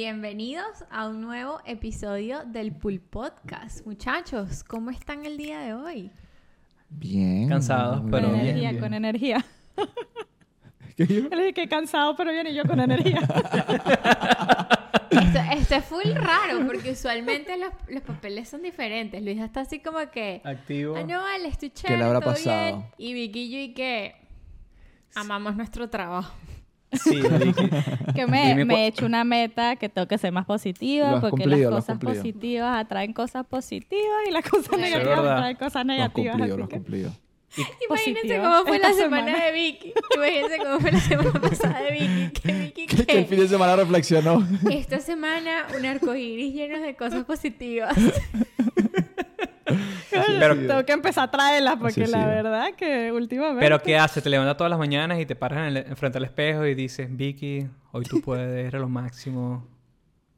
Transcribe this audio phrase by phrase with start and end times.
[0.00, 3.86] Bienvenidos a un nuevo episodio del Pool Podcast.
[3.86, 6.10] Muchachos, ¿cómo están el día de hoy?
[6.90, 7.48] Bien.
[7.48, 8.82] Cansados, pero con bien, energía, bien.
[8.82, 9.46] con energía.
[10.98, 11.28] ¿Qué yo?
[11.30, 13.20] Él dije que cansado, pero bien, y yo con energía.
[15.10, 19.22] Esto, esto es full raro porque usualmente los, los papeles son diferentes.
[19.22, 20.94] Luis está así como que, Activo.
[20.94, 22.66] ah, no, vale, estoy le chévere, habrá todo pasado?
[22.66, 22.84] bien.
[22.98, 24.14] Y Vicky y yo y que
[25.14, 26.34] amamos nuestro trabajo.
[26.92, 27.20] Sí,
[28.14, 31.80] que me, he hecho una meta que tengo que ser más positiva porque cumplido, las
[31.84, 36.36] cosas positivas atraen cosas positivas y las cosas negativas atraen cosas Lo has negativas.
[36.36, 37.10] cumplido, así lo has que- cumplido.
[37.88, 39.44] Imagínense cómo fue la semana.
[39.46, 39.92] de Vicky.
[40.14, 42.40] Imagínense cómo fue la semana pasada de Vicky.
[42.42, 44.46] Que Vicky Que, que el fin de semana reflexionó.
[44.70, 47.96] Esta semana un arcoíris lleno de cosas positivas.
[50.38, 52.26] Pero, Tengo que empezar a traerlas porque la sí.
[52.26, 53.60] verdad que últimamente...
[53.60, 54.22] pero ¿qué haces?
[54.22, 57.08] Te levantas todas las mañanas y te paras en el, frente al espejo y dices,
[57.14, 59.64] Vicky, hoy tú puedes, eres lo máximo.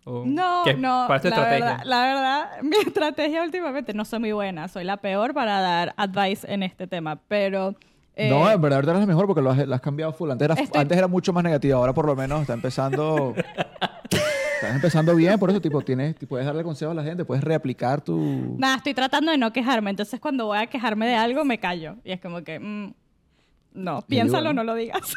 [0.04, 0.74] O, No, ¿qué?
[0.74, 1.04] no.
[1.06, 1.64] ¿Cuál es tu la estrategia?
[1.66, 4.68] Verdad, la verdad, mi estrategia últimamente no soy muy buena.
[4.68, 7.18] Soy la peor para dar advice en este tema.
[7.28, 7.74] Pero.
[8.16, 10.30] eh, no, en verdad ahorita eres mejor porque lo has, lo has cambiado full.
[10.30, 11.76] Antes era, Estoy- antes era mucho más negativo.
[11.78, 13.34] Ahora por lo menos está empezando...
[14.60, 15.38] Estás empezando bien.
[15.38, 17.24] Por eso, tipo, tienes, puedes darle consejos a la gente.
[17.24, 18.56] Puedes reaplicar tu...
[18.58, 19.90] Nada, estoy tratando de no quejarme.
[19.90, 21.96] Entonces, cuando voy a quejarme de algo, me callo.
[22.04, 22.58] Y es como que.
[22.58, 22.92] mm,
[23.74, 24.64] no, piénsalo, ¿no?
[24.64, 25.14] no lo digas.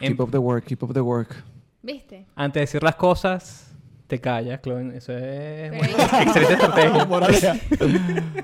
[0.00, 1.44] En- Keep up the work, keep up the work.
[1.82, 2.26] ¿Viste?
[2.34, 3.74] antes de decir las cosas,
[4.06, 4.96] te callas, Chloe.
[4.96, 7.60] Eso es una excelente estrategia.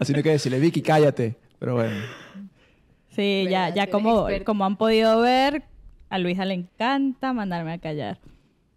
[0.00, 1.36] Así no hay que decirle, Vicky, cállate.
[1.58, 1.96] Pero bueno.
[3.10, 5.64] Sí, ya, ya como, como han podido ver,
[6.08, 8.18] a Luisa le encanta mandarme a callar.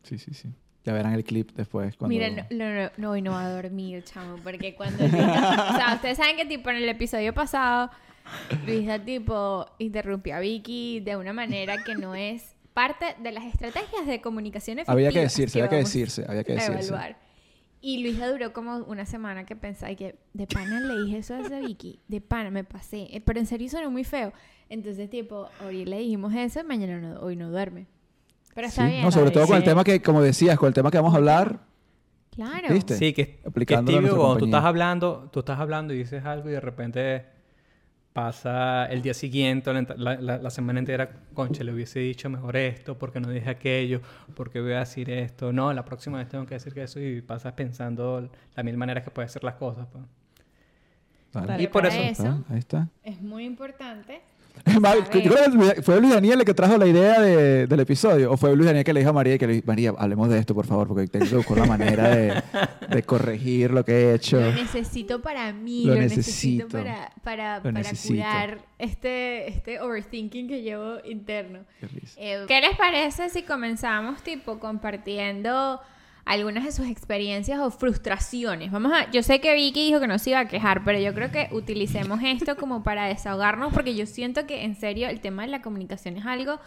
[0.04, 0.50] Sí, sí, sí.
[0.84, 1.96] Ya verán el clip después.
[1.96, 2.10] Cuando...
[2.10, 5.94] Mira, no, no, no, hoy no va a dormir, chamo, porque cuando Luisa, o sea,
[5.96, 7.92] ustedes saben que tipo en el episodio pasado,
[8.66, 14.08] Luisa tipo interrumpió a Vicky de una manera que no es parte de las estrategias
[14.08, 14.94] de comunicación efectiva.
[14.94, 16.88] Había que decirse, había que decirse, había que decirse.
[16.88, 17.18] evaluar.
[17.84, 21.36] Y Luisa duró como una semana que pensaba y que de pana le dije eso
[21.36, 24.34] a esa Vicky, de pana me pasé, Eh, pero en serio sonó muy feo.
[24.70, 27.88] Entonces tipo, hoy le dijimos eso, mañana no, hoy no duerme.
[28.54, 29.04] Pero está Sí, bien.
[29.04, 31.18] No, sobre todo con el tema que, como decías, con el tema que vamos a
[31.18, 31.60] hablar,
[32.34, 32.70] Claro.
[32.74, 32.96] ¿Viste?
[32.96, 36.48] Sí, que, que es tibio cuando tú estás hablando, tú estás hablando y dices algo
[36.50, 37.26] y de repente
[38.14, 42.98] pasa el día siguiente, la, la- la- semana entera, concha, le hubiese dicho mejor esto,
[42.98, 44.02] porque no dije aquello,
[44.34, 45.52] porque voy a decir esto.
[45.54, 49.04] No, la próxima vez tengo que decir que eso y pasas pensando las mil maneras
[49.04, 49.88] que pueden ser las cosas.
[49.92, 50.04] pues.
[51.34, 51.64] Vale.
[51.64, 51.98] Y por eso...
[52.00, 52.90] eso- Ahí está.
[53.04, 54.22] Es muy importante.
[54.66, 54.80] Yo
[55.12, 58.32] creo que fue Luis Daniel el que trajo la idea de- del episodio.
[58.32, 60.38] O fue Luis Daniel que le dijo a María que le dijo, María, hablemos de
[60.40, 62.44] esto, por favor, porque tengo que buscar la manera de,
[62.90, 64.40] de corregir lo que he hecho.
[64.40, 66.78] Lo necesito para mí, Lo lo, necesito, necesito.
[66.78, 68.14] para, para, Lo para necesito.
[68.16, 71.60] curar este, este overthinking que llevo interno.
[71.80, 71.88] Qué.
[72.18, 75.80] Eh, ¿Qué les parece si comenzamos tipo compartiendo
[76.26, 78.72] algunas de sus experiencias o frustraciones?
[78.72, 81.14] Vamos a, yo sé que Vicky dijo que no se iba a quejar, pero yo
[81.14, 85.44] creo que utilicemos esto como para desahogarnos porque yo siento que en serio el tema
[85.44, 86.60] de la comunicación es algo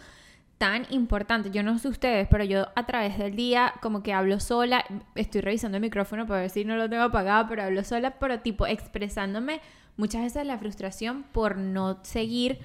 [0.59, 1.51] tan importante.
[1.51, 4.85] Yo no sé ustedes, pero yo a través del día como que hablo sola,
[5.15, 8.41] estoy revisando el micrófono para ver si no lo tengo apagado, pero hablo sola, pero
[8.41, 9.61] tipo expresándome
[9.97, 12.59] muchas veces la frustración por no seguir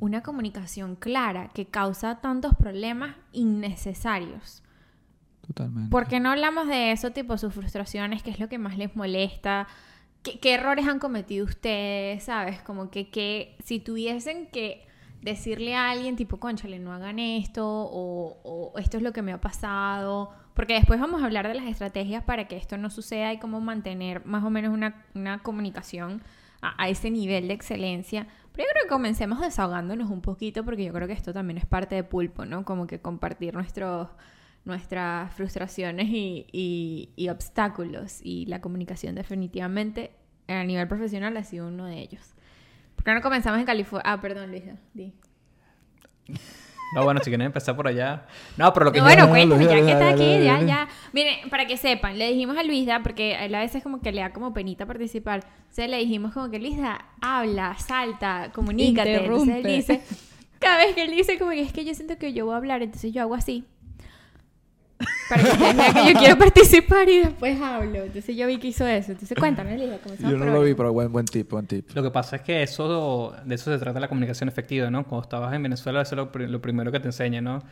[0.00, 4.62] una comunicación clara que causa tantos problemas innecesarios.
[5.46, 5.90] Totalmente.
[5.90, 8.96] ¿Por qué no hablamos de eso, tipo sus frustraciones, qué es lo que más les
[8.96, 9.68] molesta?
[10.22, 12.24] ¿Qué, qué errores han cometido ustedes?
[12.24, 12.60] ¿Sabes?
[12.62, 14.86] Como que, que si tuviesen que
[15.22, 19.32] decirle a alguien, tipo, conchale, no hagan esto, o, o esto es lo que me
[19.32, 20.32] ha pasado.
[20.54, 23.60] Porque después vamos a hablar de las estrategias para que esto no suceda y cómo
[23.60, 26.22] mantener más o menos una, una comunicación
[26.62, 28.26] a, a ese nivel de excelencia.
[28.52, 31.66] Pero yo creo que comencemos desahogándonos un poquito, porque yo creo que esto también es
[31.66, 32.64] parte de Pulpo, ¿no?
[32.64, 34.08] Como que compartir nuestros
[34.66, 38.20] nuestras frustraciones y, y- y obstáculos.
[38.22, 40.10] Y la comunicación definitivamente
[40.48, 42.34] a nivel profesional ha sido uno de ellos.
[42.94, 44.02] ¿Por qué no comenzamos en California?
[44.12, 44.76] Ah, perdón, Luisa.
[44.92, 45.12] di.
[46.94, 48.26] No, bueno, si quieren empezar por allá.
[48.56, 50.88] No, pero lo que No, bueno, no, cuéntame, ya que está aquí, ya, ya.
[51.12, 54.12] Miren, para que sepan, le dijimos a Luisa, porque a él a veces como que
[54.12, 55.44] le da como penita participar.
[55.62, 59.16] Entonces le dijimos como que Luisa, habla, salta, comunícate.
[59.16, 59.76] Entonces él Interrumpe.
[59.76, 60.02] dice,
[60.60, 62.58] cada vez que él dice como que es que yo siento que yo voy a
[62.58, 63.64] hablar, entonces yo hago así.
[65.28, 68.04] Para que ustedes vean que yo quiero participar y después hablo.
[68.04, 69.12] Entonces yo vi que hizo eso.
[69.12, 71.90] Entonces cuéntame, Luisa, comenzamos Yo no lo vi, pero buen, buen tip, buen tip.
[71.94, 75.04] Lo que pasa es que eso, de eso se trata la comunicación efectiva, ¿no?
[75.04, 77.62] Cuando estabas en Venezuela, eso es lo, pri- lo primero que te enseña, ¿no?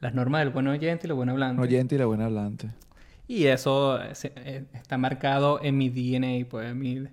[0.00, 1.60] Las normas del buen oyente y lo buen hablante.
[1.60, 2.68] Oyente y la buena hablante.
[3.28, 7.04] Y eso se- eh, está marcado en mi DNA, pues, en mi...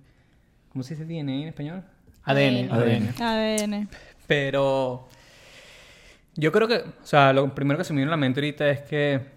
[0.71, 1.83] ¿Cómo se dice DNA en español?
[2.23, 2.71] ADN.
[2.71, 3.09] ADN.
[3.19, 3.21] ADN.
[3.73, 3.89] ADN.
[4.27, 5.07] Pero
[6.35, 8.69] yo creo que, o sea, lo primero que se me viene a la mente ahorita
[8.69, 9.36] es que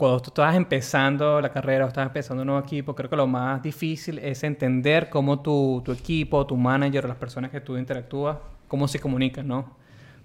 [0.00, 3.26] cuando tú estás empezando la carrera o estás empezando un nuevo equipo, creo que lo
[3.26, 8.88] más difícil es entender cómo tu, equipo, tu manager las personas que tú interactúas, cómo
[8.88, 9.76] se comunican, ¿no?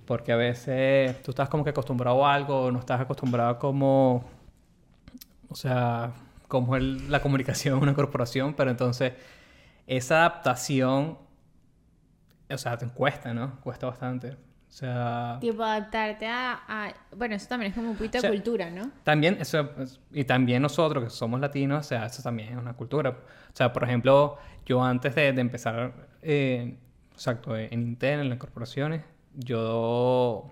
[0.06, 4.24] Porque a veces tú estás como que acostumbrado a algo no estás acostumbrado a cómo,
[5.50, 6.14] o sea,
[6.48, 9.12] cómo es la comunicación en una corporación, pero entonces
[9.88, 11.18] esa adaptación,
[12.50, 13.60] o sea, te cuesta, ¿no?
[13.60, 14.38] Cuesta bastante.
[14.76, 18.30] O sea, Tipo, adaptarte a, a- Bueno, eso también es como un poquito O sea,
[18.30, 18.92] de cultura, ¿no?
[19.06, 22.74] También, eso, es- y también nosotros que somos latinos, o sea, eso también es una
[22.74, 23.12] cultura.
[23.12, 23.16] O
[23.56, 26.76] sea, por ejemplo, yo antes de, de empezar, eh,
[27.14, 29.02] exacto, en Intel, en las corporaciones,
[29.34, 30.52] yo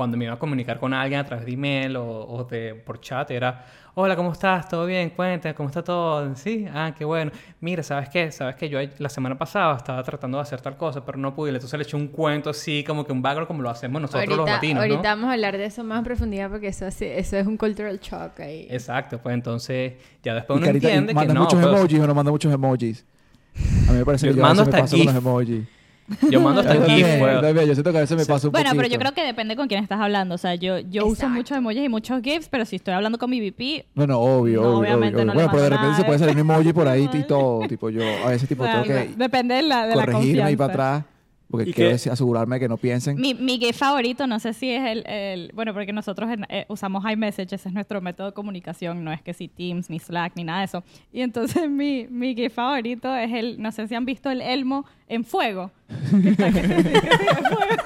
[0.00, 3.02] cuando me iba a comunicar con alguien a través de email o, o de, por
[3.02, 4.66] chat, era, hola, ¿cómo estás?
[4.66, 5.10] ¿Todo bien?
[5.10, 6.34] Cuéntame, ¿cómo está todo?
[6.36, 7.30] Sí, ah, qué bueno.
[7.60, 8.32] Mira, ¿sabes qué?
[8.32, 11.50] ¿Sabes que yo la semana pasada estaba tratando de hacer tal cosa, pero no pude?
[11.50, 14.36] Entonces le eché un cuento así, como que un background como lo hacemos nosotros los
[14.38, 14.80] ahorita, latinos, ¿no?
[14.80, 17.58] ahorita vamos a hablar de eso más en profundidad porque eso, así- eso es un
[17.58, 18.68] cultural shock ahí.
[18.70, 19.92] Exacto, pues entonces
[20.22, 21.40] ya después Y uno Carita, ¿y entiende que ¿Mandas no.
[21.42, 23.04] muchos pues, emojis o no mandas muchos emojis?
[23.88, 25.79] A mí me parece Yo que yo mando veces me hasta paso con los emojis.
[26.30, 27.66] Yo mando hasta también, pues.
[27.66, 29.68] yo siento que a veces me paso un Bueno, pero yo creo que depende con
[29.68, 30.34] quién estás hablando.
[30.34, 33.30] O sea, yo, yo uso muchos emojis y muchos GIFs, pero si estoy hablando con
[33.30, 35.24] mi VP, No, no, obvio, No, obvio, obviamente obvio.
[35.26, 37.08] no le Bueno, pero de repente nada se puede de- salir un emoji por ahí
[37.12, 37.66] y todo.
[37.68, 40.72] Tipo, yo a veces tipo tengo bueno, que depende de la, de la y para
[40.72, 41.04] atrás.
[41.50, 43.16] Porque ¿Y quiero decir- asegurarme que no piensen.
[43.20, 46.64] Mi, mi GIF favorito, no sé si es el, el- bueno, porque nosotros en- eh,
[46.68, 50.34] usamos iMessage, ese es nuestro método de comunicación, no es que si Teams, ni Slack,
[50.36, 50.84] ni nada de eso.
[51.12, 54.84] Y entonces mi, mi GIF favorito es el, no sé si han visto el elmo
[55.08, 55.72] en fuego.
[56.22, 57.82] Que está- que que sí, en fuego.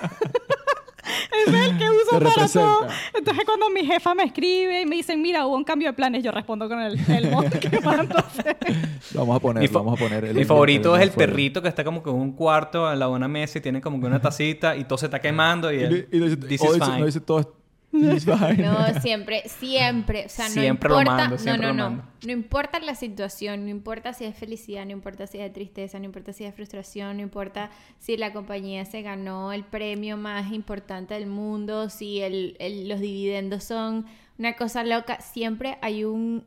[1.46, 2.86] Es el que uso para todo.
[3.16, 6.22] Entonces cuando mi jefa me escribe y me dicen, mira, hubo un cambio de planes,
[6.22, 8.56] yo respondo con el elmo quemándose.
[9.14, 10.24] Lo vamos a poner, vamos a poner.
[10.24, 11.30] el- mi favorito el- es el fuego.
[11.30, 13.80] perrito que está como que en un cuarto al lado de una mesa y tiene
[13.80, 16.60] como que una tacita y todo se está quemando y Y, él, y dice, this
[16.62, 16.98] o is dice- fine.
[17.00, 17.54] no dice todo.
[18.58, 20.26] No, siempre, siempre.
[20.26, 21.16] O sea, no Siempre lo importa.
[21.22, 21.96] mando, siempre no, no, no.
[21.96, 22.12] mando.
[22.26, 26.06] No importa la situación, no importa si es felicidad, no importa si es tristeza, no
[26.06, 31.14] importa si es frustración, no importa si la compañía se ganó el premio más importante
[31.14, 34.06] del mundo, si el, el- los dividendos son
[34.38, 35.20] una cosa loca.
[35.20, 36.44] Siempre hay un,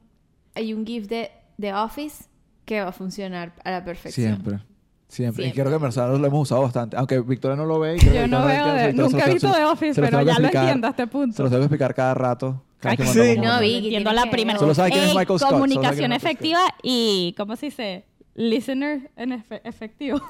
[0.55, 2.25] hay un GIF de, de Office
[2.65, 4.41] que va a funcionar a la perfección.
[4.43, 4.59] Siempre.
[5.07, 5.47] Siempre.
[5.47, 6.97] Y creo que en Mercedes lo hemos usado bastante.
[6.97, 7.95] Aunque Victoria no lo ve.
[7.95, 9.61] y creo que Yo no Victoria veo de, se nunca he lo- visto se de
[9.63, 11.43] lo- Office, se lo pero tengo que ya lo entiendo a este Se punto.
[11.43, 12.63] los tengo que explicar cada rato.
[12.79, 13.17] Cada Ay, que sí.
[13.19, 13.75] mandamos No, vi.
[13.77, 14.59] Entiendo la que primera.
[14.59, 18.05] Solo sabe quién es Michael Scott, Comunicación efectiva y, ¿cómo se dice?
[18.35, 20.21] Listener en efe- efectivo.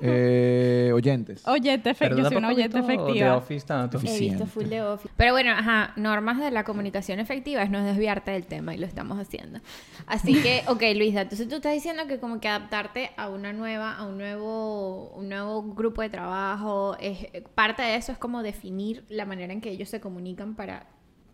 [0.00, 1.46] Eh, oyentes.
[1.46, 2.22] Oyente efectivo.
[2.22, 3.36] Yo soy una oyente visto de efectiva.
[3.36, 3.98] Office tanto.
[3.98, 5.12] He visto full de Office.
[5.16, 8.86] Pero bueno, ajá, normas de la comunicación efectiva es no desviarte del tema y lo
[8.86, 9.60] estamos haciendo.
[10.06, 13.96] Así que, ok, Luisa, entonces tú estás diciendo que como que adaptarte a una nueva,
[13.96, 19.04] a un nuevo, un nuevo grupo de trabajo, es, parte de eso es como definir
[19.08, 20.86] la manera en que ellos se comunican para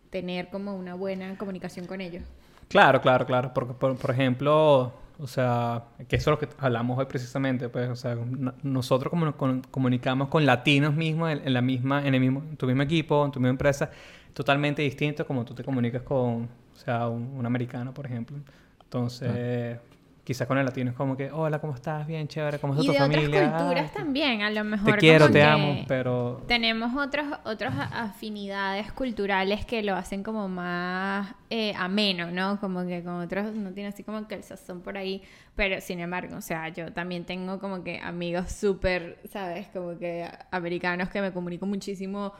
[0.09, 2.23] tener como una buena comunicación con ellos.
[2.67, 3.51] Claro, claro, claro.
[3.53, 7.89] Porque, por, por ejemplo, o sea, que eso es lo que hablamos hoy precisamente, pues,
[7.89, 9.35] o sea, no- nosotros como nos
[9.71, 13.31] comunicamos con latinos mismos en, en la misma, en el mismo, tu mismo equipo, en
[13.31, 13.91] tu misma empresa,
[14.33, 16.43] totalmente distinto como tú te comunicas con,
[16.73, 18.37] o sea, un, un americano, por ejemplo.
[18.83, 19.79] Entonces,
[20.29, 22.05] quizás con el latino es como que, hola, ¿cómo estás?
[22.05, 23.27] Bien, chévere, ¿cómo está Y tu de familia?
[23.47, 24.93] otras culturas Ah, también, a lo mejor.
[24.93, 26.43] Te quiero, como te que- amo, pero...
[26.47, 32.59] Tenemos otros, otras afinidades culturales que lo hacen como más eh, ameno, ¿no?
[32.59, 35.23] Como que con otros no tiene así como que el sazón por ahí.
[35.55, 39.67] Pero sin embargo, o sea, yo también tengo como que amigos súper, ¿sabes?
[39.69, 42.33] Como que americanos que me comunico muchísimo,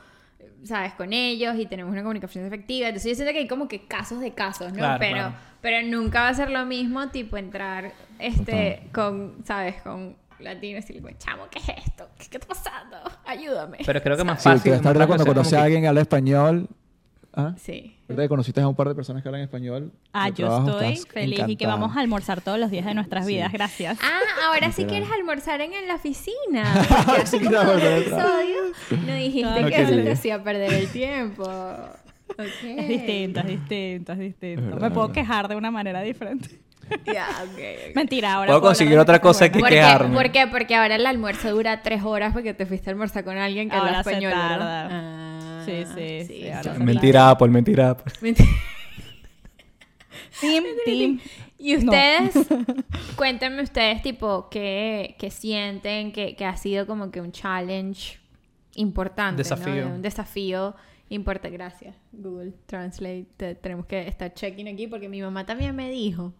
[0.64, 0.92] ¿sabes?
[0.94, 2.88] Con ellos y tenemos una comunicación efectiva.
[2.88, 4.78] Entonces yo siento que hay como que casos de casos, ¿no?
[4.78, 5.34] Claro, pero, claro.
[5.60, 9.80] pero nunca va a ser lo mismo, tipo, entrar este con, ¿sabes?
[9.82, 12.08] Con latinos y le chamo, ¿qué es esto?
[12.18, 12.96] ¿Qué, qué está pasando?
[13.26, 13.78] Ayúdame.
[13.84, 14.72] Pero creo que más Sí, fácil...
[14.72, 16.68] está más ahorita cuando conoce a alguien que habla español.
[17.32, 17.54] ¿Ah?
[17.56, 17.96] Sí.
[18.08, 19.92] ¿Verdad que conociste a un par de personas que hablan español?
[20.12, 20.80] Ah, yo trabajo?
[20.80, 23.52] estoy feliz y que vamos a almorzar todos los días de nuestras vidas.
[23.52, 23.98] Gracias.
[24.02, 26.86] Ah, ahora sí quieres almorzar en, en la oficina.
[27.24, 31.44] Sí, claro, no dijiste No que eso te hacía perder el tiempo.
[32.30, 32.64] Ok.
[32.64, 34.62] Es distinto, es distinto, es distinto.
[34.62, 36.60] verdad, Me puedo quejar de una manera diferente.
[37.94, 40.14] Mentira, ahora Puedo puedo conseguir otra cosa que- ¿Por quejarme.
[40.14, 40.46] ¿Por qué?
[40.48, 43.76] Porque ahora el almuerzo dura tres horas porque te fuiste a almorzar con alguien que
[43.76, 44.88] habla Ahora español, tarda.
[44.90, 48.12] Ah, Sí, sí, sí, se Mentira, Apple, mentira, Apple.
[48.20, 48.48] Mentira.
[50.40, 51.20] Team, team.
[51.58, 51.92] Y No.
[51.92, 52.46] ustedes,
[53.16, 58.18] cuéntenme ustedes, tipo, ¿qué, qué sienten que, que ha sido como que un challenge
[58.76, 59.32] importante?
[59.34, 59.36] ¿no?
[59.36, 59.86] Desafío.
[59.88, 60.74] Un desafío
[61.10, 61.56] importante.
[61.56, 63.26] Gracias, Google Translate.
[63.36, 66.32] Te- tenemos que estar checking aquí porque mi mamá también me dijo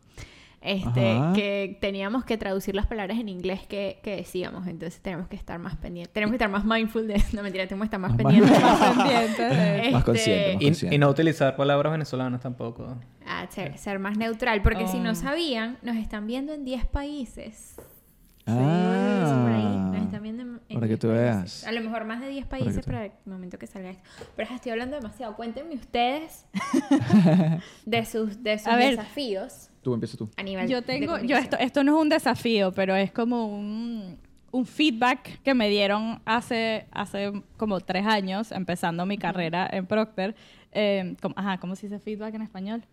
[0.63, 1.33] este, Ajá.
[1.33, 4.67] que teníamos que traducir las palabras en inglés que, que decíamos.
[4.67, 6.13] Entonces tenemos que estar más pendientes.
[6.13, 7.15] Tenemos que estar más mindful de...
[7.33, 8.61] No, mentira, tenemos que estar más Más pendientes.
[8.63, 10.95] Más pendiente de- Este, Más consciente, más Y, consciente.
[10.97, 12.97] y no utilizar palabras venezolanas tampoco.
[13.27, 14.61] Ah, ser, ser más neutral.
[14.63, 15.15] Porque si no Um.
[15.17, 17.75] sabían, nos están viendo en 10 países.
[17.77, 19.23] Sí, Ah.
[19.25, 19.77] eso por ahí.
[19.93, 21.23] Nos están viendo en, en Para que 10 tú países.
[21.35, 21.67] veas.
[21.67, 24.03] A lo mejor más de 10 que países para el momento que salga esto.
[24.37, 25.37] Pero ya estoy hablando demasiado.
[25.37, 26.47] Cuéntenme ustedes
[27.87, 28.91] de sus, de sus A ver.
[28.97, 30.29] desafíos Tú empieza tú.
[30.37, 31.45] a nivel Yo de tengo, yo comunicación.
[31.45, 34.19] esto, esto no es un desafío, pero es como un,
[34.51, 40.35] un feedback que me dieron hace, hace como tres años, empezando mi carrera en Procter.
[40.73, 42.85] Eh, como- ajá, ¿cómo se dice feedback en español?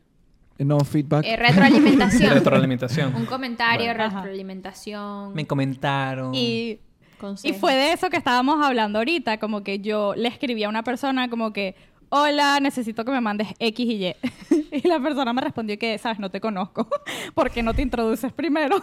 [0.59, 1.23] No feedback.
[1.25, 2.33] Eh, retroalimentación.
[2.33, 3.15] Retroalimentación.
[3.15, 4.03] Un comentario, Bueno.
[4.05, 4.21] Ajá.
[4.21, 5.33] retroalimentación.
[5.35, 6.33] Me comentaron.
[6.33, 6.79] Y
[7.43, 10.83] Y fue de eso que estábamos hablando ahorita, como que yo le escribí a una
[10.83, 11.75] persona como que,
[12.09, 14.15] hola, necesito que me mandes X y Y.
[14.71, 16.87] y la persona me respondió que, sabes, no te conozco,
[17.33, 18.81] ¿por qué no te introduces primero?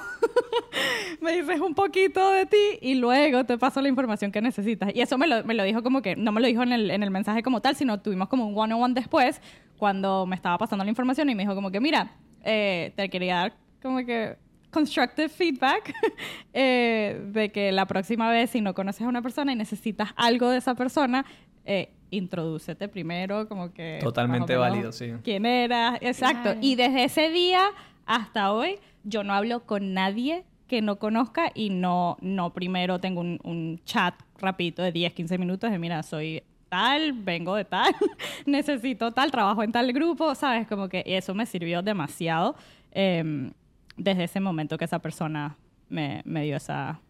[1.21, 4.95] me dices un poquito de ti y luego te paso la información que necesitas.
[4.95, 6.91] Y eso me lo, me lo dijo como que, no me lo dijo en el,
[6.91, 9.41] en el mensaje como tal, sino tuvimos como un one-on-one después,
[9.79, 12.13] cuando me estaba pasando la información y me dijo como que, mira,
[12.45, 14.37] eh, te quería dar como que
[14.75, 15.95] constructive feedback
[16.53, 20.51] eh, de que la próxima vez si no conoces a una persona y necesitas algo
[20.51, 21.25] de esa persona,
[21.65, 23.99] eh, introdúcete primero como que...
[24.03, 25.13] Totalmente válido, sí.
[25.23, 25.99] ¿Quién eras?
[26.01, 26.43] Exacto.
[26.43, 26.59] Claro.
[26.61, 27.63] Y desde ese día
[28.05, 33.21] hasta hoy yo no hablo con nadie que no conozca y no, no primero tengo
[33.21, 37.95] un, un chat rapidito de 10, 15 minutos de mira, soy tal, vengo de tal,
[38.47, 40.67] necesito tal, trabajo en tal grupo, ¿sabes?
[40.67, 42.57] Como que eso me sirvió demasiado
[42.91, 43.53] em,
[43.97, 45.57] desde ese momento que esa persona
[45.89, 47.01] me, me dio esa...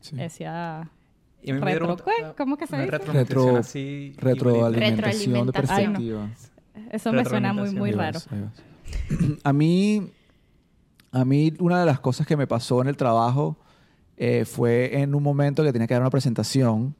[0.00, 0.16] Sí.
[0.18, 0.90] esa
[1.42, 2.32] Y a mí me retro- ¿qué?
[2.36, 2.90] ¿Cómo que se dice?
[2.90, 6.28] retroalimentación Retro- así Retroalimentación de perspectiva.
[6.90, 8.18] Eso me suena muy, muy Ahí raro.
[8.20, 9.38] vas, ahí vas.
[9.44, 10.10] A mí,
[11.12, 13.56] a mí una de las cosas que me pasó en el trabajo
[14.16, 16.94] eh, fue en un momento que tenía que dar una presentación.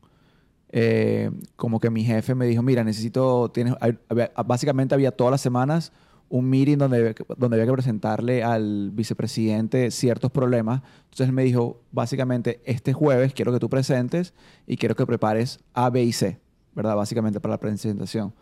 [0.72, 3.98] eh, como que mi jefe me dijo, mira, necesito, tienes, hay-
[4.46, 5.92] básicamente había todas las semanas
[6.30, 10.80] un meeting donde, donde había que presentarle al vicepresidente ciertos problemas.
[11.10, 14.32] Entonces me dijo, básicamente, este jueves quiero que tú presentes
[14.66, 16.38] y quiero que prepares A, B y C,
[16.74, 16.94] ¿verdad?
[16.94, 18.32] Básicamente para la presentación.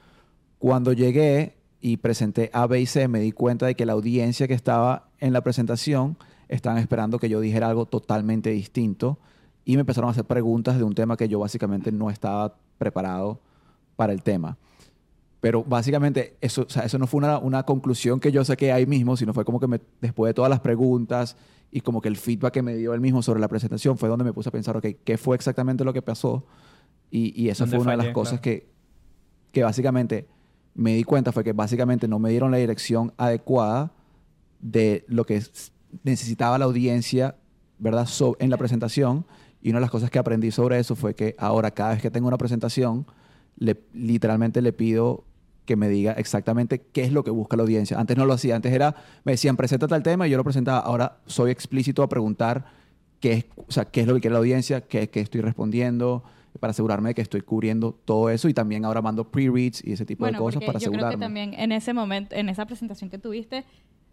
[0.59, 4.47] Cuando llegué y presenté A, B y C, me di cuenta de que la audiencia
[4.47, 6.18] que estaba en la presentación
[6.49, 9.18] estaban esperando que yo dijera algo totalmente distinto
[9.64, 13.40] y me empezaron a hacer preguntas de un tema que yo básicamente no estaba preparado
[13.97, 14.59] para el tema.
[15.40, 18.87] Pero básicamente eso, o sea, eso no fue una, una conclusión que yo saqué ahí
[18.87, 21.37] mismo, sino fue como que me- después de todas las preguntas
[21.71, 24.25] y como que el feedback que me dio él mismo sobre la presentación fue donde
[24.25, 26.45] me puse a pensar, ok, ¿qué fue exactamente lo que pasó?
[27.11, 28.12] Y, y ¿Dónde fue una de las fallé?
[28.14, 28.42] cosas Claro.
[28.42, 28.68] que,
[29.52, 30.26] que básicamente
[30.75, 33.92] me di cuenta fue que básicamente no me dieron la dirección adecuada
[34.61, 35.42] de lo que
[36.02, 37.37] necesitaba la audiencia,
[37.78, 38.07] ¿verdad?
[38.07, 39.25] So- en la presentación.
[39.62, 42.11] Y una de las cosas que aprendí sobre eso fue que ahora cada vez que
[42.11, 43.07] tengo una presentación,
[43.57, 45.25] le, literalmente le pido
[45.68, 48.00] que me diga exactamente qué es lo que busca la audiencia.
[48.00, 50.78] Antes no lo hacía, antes era, me decían, presenta tal tema y yo lo presentaba.
[50.78, 52.64] Ahora soy explícito a preguntar
[53.20, 56.25] qué es, o sea, qué es lo que quiere la audiencia, qué, qué estoy respondiendo,
[56.58, 60.06] para asegurarme de que estoy cubriendo todo eso y también ahora mando pre-reads y ese
[60.06, 61.25] tipo Bueno, de cosas para yo creo que asegurarme.
[61.25, 63.66] también en ese momento, en esa presentación que tuviste,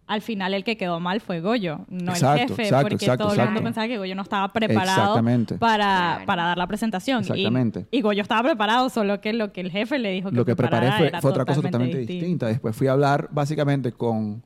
[0.07, 3.23] al final el que quedó mal fue Goyo, no Exacto, el jefe, exacto, porque exacto,
[3.27, 5.57] todo el mundo pensaba que Goyo no estaba preparado Exactamente.
[5.57, 7.23] para, para dar la presentación.
[7.23, 7.87] Y- Exactamente.
[7.89, 10.55] Y, Goyo estaba preparado, solo que lo que el jefe le dijo que lo que
[10.55, 12.47] preparé fue, otra cosa totalmente distinta.
[12.47, 14.43] Después fui a hablar básicamente con,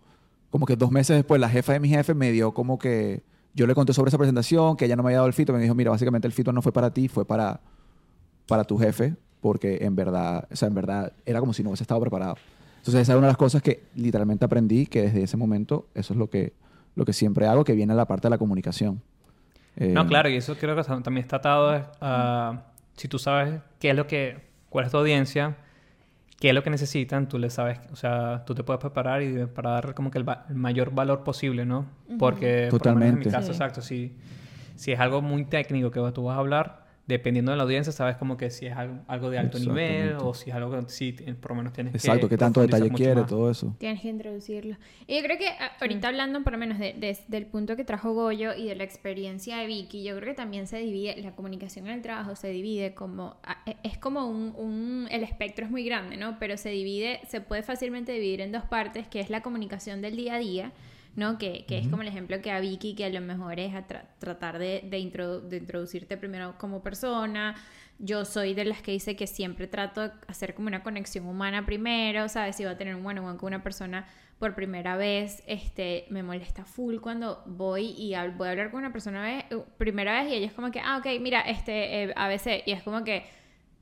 [0.50, 3.24] como que dos meses después, la jefa de mi jefe me dio como que,
[3.54, 5.60] yo le conté sobre esa presentación, que ella no me había dado el fito, me
[5.60, 7.60] dijo, mira, básicamente el fito no fue para ti, fue para,
[8.48, 11.84] para tu jefe, porque en verdad, o sea, en verdad era como si no hubiese
[11.84, 12.38] estado preparado.
[12.80, 16.14] Entonces esa es una de las cosas que literalmente aprendí, que desde ese momento eso
[16.14, 16.54] es lo que,
[16.96, 19.02] lo que siempre hago, que viene a la parte de la comunicación.
[19.78, 22.64] Eh, No, claro, y eso creo que tam- también está atado a
[22.98, 24.38] si tú sabes qué es lo que,
[24.70, 25.56] cuál es tu audiencia,
[26.40, 29.46] qué es lo que necesitan, tú le sabes, o sea, tú te puedes preparar y
[29.46, 31.86] para dar como que el, va- el mayor valor posible, ¿no?
[32.18, 33.30] Porque, por lo menos en mi Totalmente.
[33.32, 33.52] caso, Sí.
[33.54, 34.14] exacto, si,
[34.76, 36.79] si es algo muy técnico que tú vas a hablar,
[37.10, 40.34] dependiendo de la audiencia, sabes como que si es algo, algo de alto nivel o
[40.34, 42.90] si es algo que sí, eh, por lo menos tienes que Exacto, qué tanto detalle
[42.92, 43.28] quiere, más.
[43.30, 43.76] todo eso.
[43.80, 44.78] Tienes que introducirlo.
[45.08, 45.48] Y yo creo que
[45.82, 48.84] ahorita hablando por lo menos de- de- del punto que trajo Goyo y de la
[48.84, 52.50] experiencia de Vicky, yo creo que también se divide, la comunicación en el trabajo se
[52.50, 53.36] divide como,
[53.66, 56.38] e- es como un, un- el espectro es muy grande, ¿no?
[56.40, 60.16] Pero se divide, se puede fácilmente dividir en dos partes, que es la comunicación del
[60.16, 60.72] día a día,
[61.20, 61.38] ¿no?
[61.38, 63.88] Que, que es como el ejemplo que a Vicky, que a lo mejor es a
[63.88, 67.56] tra- tratar de, de, introdu- de introducirte primero como persona.
[68.00, 71.66] Yo soy de las que dice que siempre trato de hacer como una conexión humana
[71.66, 72.56] primero, ¿sabes?
[72.56, 74.08] Si va a tener un one on one con una persona
[74.40, 78.94] por primera vez, este, me molesta full cuando voy y voy a hablar con una
[78.94, 82.14] persona ve- eh, primera vez y ella es como que, ah, ok, mira, este, eh,
[82.16, 83.26] a veces, y es como que,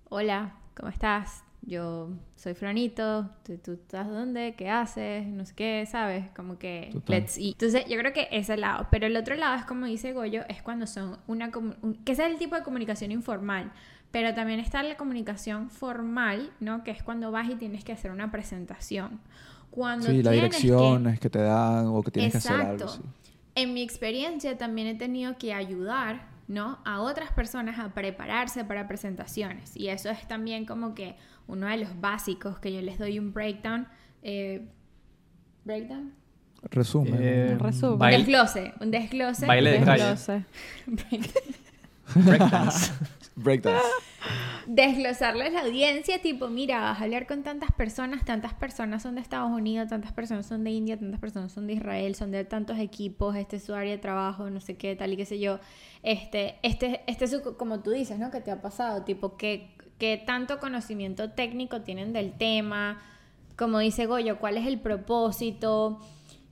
[0.10, 1.44] hola, ¿cómo estás?
[1.62, 6.30] Yo soy Franito, tú, tú estás dónde, qué haces, no sé qué, ¿sabes?
[6.36, 7.20] Como que Total.
[7.22, 7.54] let's eat.
[7.62, 8.88] Entonces, yo creo que ese lado.
[8.90, 11.52] Pero el otro lado es como dice Goyo, es cuando son una...
[11.82, 13.72] un- que ese es el tipo de comunicación informal.
[14.12, 16.84] Pero también está la comunicación formal, ¿no?
[16.86, 19.20] Que es cuando vas y tienes que hacer una presentación.
[19.70, 21.30] Cuando Sí, las tienes que- direcciones que...
[21.30, 22.84] te dan o que tienes que hacer Exacto.
[22.86, 22.96] algo.
[22.96, 23.02] sí.
[23.56, 26.80] En mi experiencia también he tenido que ayudar, ¿no?
[26.86, 29.76] A otras personas a prepararse para presentaciones.
[29.76, 31.16] Y eso es también como que
[31.48, 33.88] uno de los básicos que yo les doy un breakdown.
[34.24, 34.68] eh,
[35.66, 36.14] ¿Breakdown?
[36.64, 37.18] Resumen.
[37.22, 38.00] Eh, Un resumen.
[38.00, 38.74] Baile- desglose.
[38.80, 39.46] Un desglose.
[39.46, 40.46] Baile de desglose.
[42.16, 42.92] breakdance.
[43.36, 43.86] Breakdance.
[44.68, 49.22] Desglosarles la audiencia, tipo, mira, vas a hablar con tantas personas, tantas personas son de
[49.22, 52.78] Estados Unidos, tantas personas son de India, tantas personas son de Israel, son de tantos
[52.78, 55.60] equipos, este es su área de trabajo, no sé qué, tal y qué sé yo.
[56.04, 58.30] Este, este, este es su- como tú dices, ¿no?
[58.30, 63.00] Que te ha pasado, tipo, ¿qué, qué tanto conocimiento técnico tienen del tema?
[63.56, 66.00] Como dice Goyo, ¿cuál es el propósito?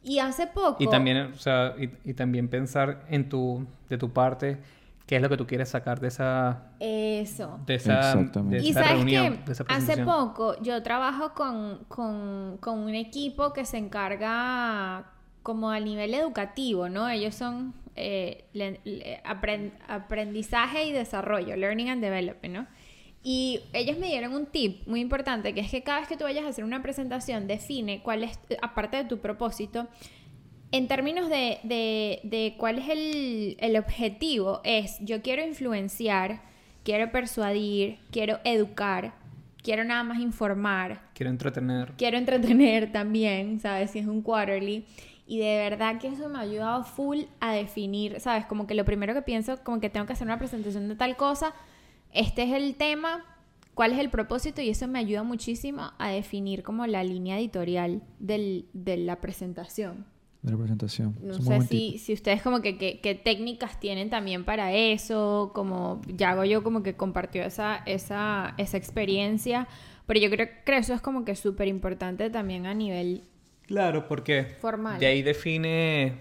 [0.04, 0.78] Y hace poco...
[0.84, 4.60] Y también, o sea, y, y también pensar en tu, de tu parte,
[5.06, 7.60] qué es lo que tú quieres sacar de esa, Eso.
[7.66, 8.58] de esa, Exactamente.
[8.62, 12.96] de Y sabes reunión, que de esa hace poco yo trabajo con, con, con un
[12.96, 15.06] equipo que se encarga
[15.44, 17.08] como a nivel educativo, ¿no?
[17.08, 22.68] Ellos son eh, le- le- apren- aprendizaje y desarrollo, learning and development, ¿no?
[23.28, 26.26] Y ellos me dieron un tip muy importante, que es que cada vez que tú
[26.26, 29.88] vayas a hacer una presentación, define cuál es, aparte de tu propósito,
[30.77, 36.41] en términos de, de- de cuál es el, el objetivo, es yo quiero influenciar,
[36.84, 39.13] quiero persuadir, quiero educar,
[39.63, 41.94] quiero nada más informar, Quiero entretener.
[41.98, 43.91] quiero entretener también, ¿sabes?
[43.91, 44.86] Si es un quarterly.
[45.27, 48.46] Y de verdad que eso me ha ayudado full a definir, ¿sabes?
[48.46, 51.15] Como que lo primero que pienso, como que tengo que hacer una presentación de tal
[51.17, 51.53] cosa,
[52.13, 53.25] este es el tema,
[53.74, 58.03] cuál es el propósito y eso me ayuda muchísimo a definir como la línea editorial
[58.20, 60.05] del- de la presentación.
[60.46, 61.16] De la presentación.
[61.24, 66.01] No sé si, si ustedes como que, que- qué técnicas tienen también para eso, como
[66.08, 69.68] Yago yo como que compartió esa, esa, esa experiencia,
[70.05, 73.24] pero yo creo que eso es como que súper importante también a nivel
[73.66, 75.00] Claro, porque formal.
[75.00, 76.20] de ahí define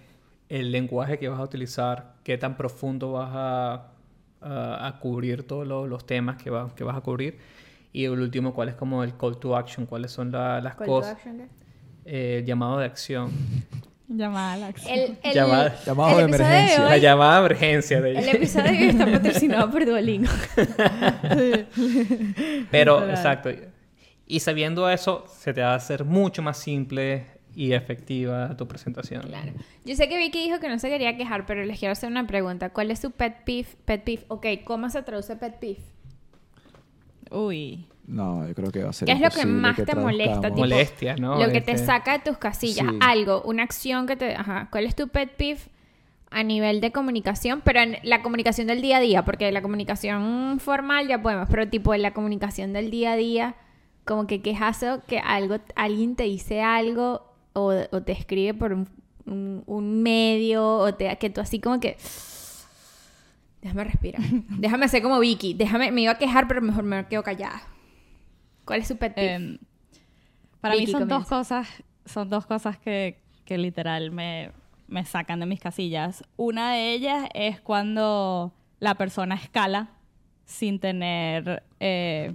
[0.49, 3.93] el lenguaje que vas a utilizar, qué tan profundo vas a,
[4.41, 7.37] a- a cubrir todos lo- los temas que, va- que vas a cubrir.
[7.93, 10.87] Y el último, cuál es como el call to action, cuáles son la- las Call
[10.87, 11.45] to action, ¿qué?
[12.07, 13.31] eh, el llamado de acción,
[14.07, 14.93] Llamada a la acción.
[14.99, 16.83] El, el, Llamada- el de emergencia.
[16.85, 20.31] hoy- la llamada de emergencia de el episodio de hoy está patrocinado por Duolingo.
[22.71, 23.11] Pero, Literal.
[23.11, 23.51] exacto.
[24.27, 29.23] Y sabiendo eso, se te va a hacer mucho más simple y efectiva tu presentación.
[29.23, 29.53] Claro.
[29.85, 32.27] Yo sé que Vicky dijo que no se quería quejar, pero les quiero hacer una
[32.27, 32.71] pregunta.
[32.71, 33.69] ¿Cuál es su pet peeve?
[33.85, 34.25] Pet peeve.
[34.29, 35.79] Ok, ¿cómo se traduce pet peeve?
[37.31, 37.87] Uy.
[38.07, 40.59] No, yo creo que va a ser ¿Qué es lo que más te molesta, tipo,
[40.59, 41.39] Molestia, ¿no?
[41.39, 42.87] Lo que te Este- saca de tus casillas.
[42.91, 42.99] Sí.
[43.01, 44.35] Algo, una acción que te...
[44.37, 44.69] Ajá.
[44.71, 45.61] ¿Cuál es tu pet peeve
[46.31, 47.63] a nivel de comunicación?
[47.65, 51.67] Pero en la comunicación del día a día, porque la comunicación formal ya podemos, pero
[51.69, 53.55] tipo en la comunicación del día a día,
[54.05, 57.23] como que quejazo que algo, alguien te dice algo
[57.55, 58.87] o, o te escribe por un,
[59.25, 61.97] un- un medio o te, que tú así como que...
[63.63, 64.21] Déjame respirar.
[64.59, 65.55] Déjame hacer como Vicky.
[65.55, 67.63] Déjame, me iba a quejar, pero mejor me quedo callada.
[68.65, 69.35] ¿Cuál es su pet peeve?
[69.35, 69.59] Em,
[70.61, 71.69] para Vicky, mí son dos cosas,
[72.07, 74.51] son dos cosas que, que literal me,
[74.89, 76.25] me sacan de mis casillas.
[76.37, 79.91] Una de ellas es cuando la persona escala
[80.45, 82.35] sin tener eh,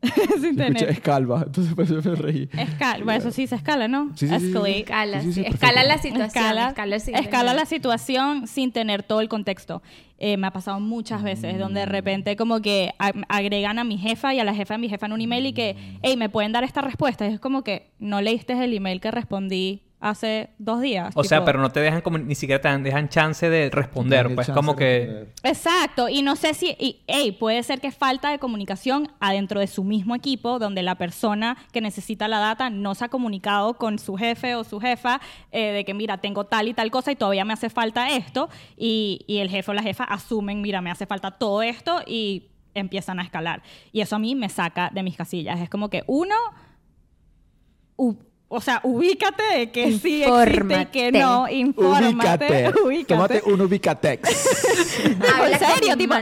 [0.40, 2.48] sin escuché, es calva, entonces pues yo me reí.
[2.56, 4.10] escala, bueno, eso sí se escala, ¿no?
[4.14, 4.58] Sí, sí, sí, sí.
[4.58, 4.78] Escalate.
[4.80, 6.26] Escala, Sí, sí, sí, sí, escala la situación.
[6.26, 6.74] escala,
[7.18, 9.82] escala la situación sin tener todo el contexto.
[10.18, 13.98] Eh, me ha pasado muchas veces donde de repente como que a- agregan a mi
[13.98, 16.28] jefa y a la jefa de mi jefa en un email y que, hey, ¿me
[16.28, 17.26] pueden dar esta respuesta?
[17.28, 21.12] Y es como que no leíste el email que respondí hace dos días.
[21.16, 24.48] O sea, pero no te dejan como, ni siquiera te dejan chance de responder, pues
[24.50, 25.28] como que...
[25.42, 29.66] Exacto, y no sé si, y, hey, puede ser que falta de comunicación adentro de
[29.66, 33.98] su mismo equipo, donde la persona que necesita la data no se ha comunicado con
[33.98, 37.16] su jefe o su jefa eh, de que, mira, tengo tal y tal cosa y
[37.16, 40.90] todavía me hace falta esto, y, y el jefe o la jefa asumen, mira, me
[40.90, 43.62] hace falta todo esto y empiezan a escalar.
[43.92, 45.60] Y eso a mí me saca de mis casillas.
[45.60, 46.34] Es como que uno,
[48.50, 52.80] o sea, ubícate de que sí existe y que no, infórmate, Ubícate.
[52.82, 53.14] ubícate.
[53.14, 54.48] Tómate un Ubicatex.
[55.04, 56.14] En serio, tipo,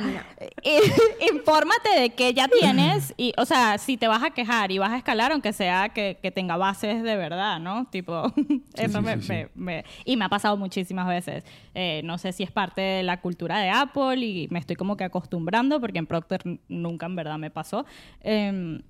[1.33, 4.91] infórmate de qué ya tienes y, o sea, si te vas a quejar y vas
[4.93, 7.87] a escalar, aunque sea que, que tenga bases de verdad, ¿no?
[7.91, 8.33] Tipo,
[8.75, 9.29] eso sí, me, sí, sí.
[9.33, 11.45] me- me- y me ha pasado muchísimas veces.
[11.75, 14.97] Eh, no sé si es parte de la cultura de Apple y me estoy como
[14.97, 17.87] que acostumbrando porque en Procter nunca en verdad me pasó.
[18.23, 18.83] Em,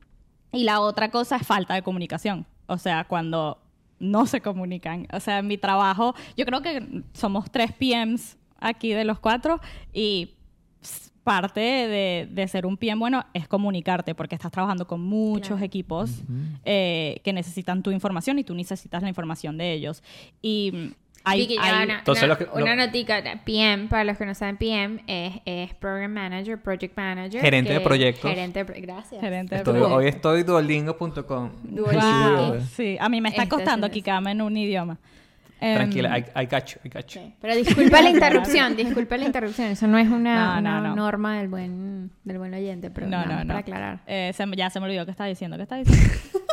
[0.52, 2.46] Y la otra cosa es falta de comunicación.
[2.66, 3.58] O sea, cuando
[3.98, 5.06] no se comunican.
[5.12, 9.60] O sea, en mi trabajo, yo creo que somos tres PMs aquí de los cuatro
[9.92, 10.30] y
[11.24, 15.64] parte de, de ser un PM bueno es comunicarte porque estás trabajando con muchos Claro.
[15.64, 16.22] equipos
[16.64, 20.04] eh, que necesitan tu información y tú necesitas la información de ellos.
[20.40, 20.94] Y mm,
[21.26, 25.02] hay, Vicky, hay- una, Entonces una- que- notica, PM, para los que no saben, PM
[25.06, 27.40] es, es Program Manager, Project Manager.
[27.40, 28.30] Gerente de que- proyectos.
[28.30, 29.20] Gerente de Gracias.
[29.20, 29.92] gerente de Estoy- proyectos.
[29.98, 31.50] hoy estoy duolingo.com.
[31.64, 32.46] Duolingo.
[32.52, 34.98] Wow, sí, a mí me está costando quedarme en un idioma.
[35.58, 36.78] Em, Tranquila, you, I got you.
[37.08, 37.34] Sí.
[37.40, 39.68] Pero disculpa la interrupción, disculpa la interrupción.
[39.68, 40.96] Eso no es una, No, no, una no.
[40.96, 43.48] norma del buen, del buen oyente, pero no, nada no, más no.
[43.48, 44.00] para aclarar.
[44.06, 45.56] Eh, se me- ya se me olvidó qué estaba diciendo.
[45.56, 46.12] ¿Qué estaba diciendo?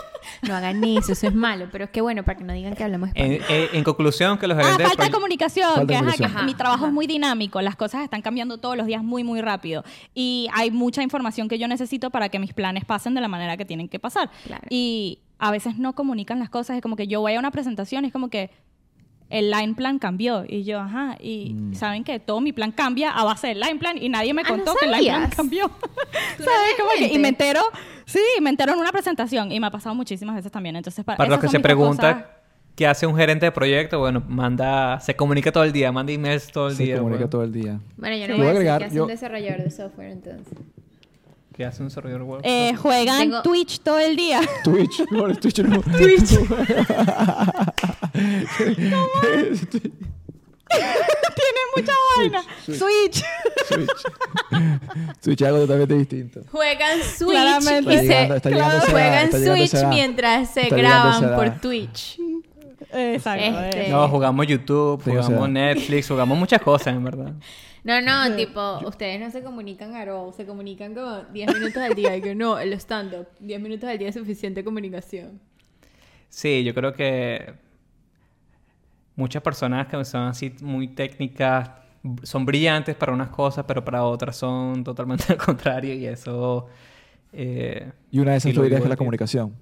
[0.47, 2.83] No hagan eso, eso es malo, pero es que bueno, para que no digan que
[2.83, 3.67] hablamos En, español.
[3.71, 5.69] en- en conclusión, que los Ah, falta de comunicación.
[5.75, 6.87] Falta que, ajá, que Ajá, mi trabajo ajá.
[6.87, 9.83] es muy dinámico, las cosas están cambiando todos los días muy, muy rápido.
[10.13, 13.57] Y hay mucha información que yo necesito para que mis planes pasen de la manera
[13.57, 14.29] que tienen que pasar.
[14.45, 14.63] Claro.
[14.69, 16.75] Y a veces no comunican las cosas.
[16.77, 18.49] Es como que yo voy a una presentación y es como que
[19.33, 20.45] el line plan cambió.
[20.47, 21.75] Y yo, ajá, y Mm.
[21.75, 24.45] saben que todo mi plan cambia a base del line plan y nadie me Ah,
[24.49, 25.67] ¿no contó que el line plan cambió.
[25.67, 25.75] ¿Tú
[26.39, 26.73] no ¿Sabes?
[26.77, 27.61] Como que- y me entero,
[28.05, 30.75] sí, me entero en una presentación y me ha pasado muchísimas veces también.
[30.75, 31.63] Entonces, para, Para los que se cosas.
[31.63, 32.25] preguntan
[32.75, 36.51] qué hace un gerente de proyecto, bueno, manda, se comunica todo el día, manda emails
[36.51, 36.97] todo el Se día.
[36.97, 37.29] comunica bueno.
[37.29, 37.79] todo el día.
[37.97, 38.39] Bueno, yo no Sí.
[38.39, 40.57] voy a agregar, que hace yo- un desarrollador de software entonces.
[41.55, 42.41] ¿Qué hace un desarrollador web?
[42.43, 44.41] Eh, juegan Tengo- Twitch todo el día.
[44.63, 45.03] Twitch.
[45.11, 45.83] No, el Twitch no.
[51.35, 52.43] Tiene mucha vaina.
[52.63, 52.77] Switch.
[52.77, 53.23] Switch.
[53.67, 53.89] Switch.
[55.21, 56.41] Switch es algo totalmente distinto.
[56.51, 57.93] Juegan Switch Claramente.
[57.93, 58.03] y se
[58.49, 59.89] llegando juegan Switch edad.
[59.89, 62.17] mientras se Está graban por Twitch.
[62.91, 63.59] Exacto.
[63.59, 63.89] Este- eh.
[63.89, 67.33] No, jugamos YouTube, Sí, o sea- jugamos Netflix, jugamos muchas cosas, en verdad.
[67.83, 71.93] No, no, tipo, ustedes no se comunican a all, se comunican como 10 minutos al
[71.95, 72.15] día.
[72.15, 75.41] Y que no, el stand-up, 10 minutos al día es suficiente comunicación.
[76.29, 77.53] Sí, yo creo que
[79.15, 81.69] muchas personas que son así muy técnicas
[82.23, 86.67] son brillantes para unas cosas, pero para otras son totalmente al contrario y eso...
[87.31, 89.55] eh, Y una de esas tú dirías vivo que es la comunicación.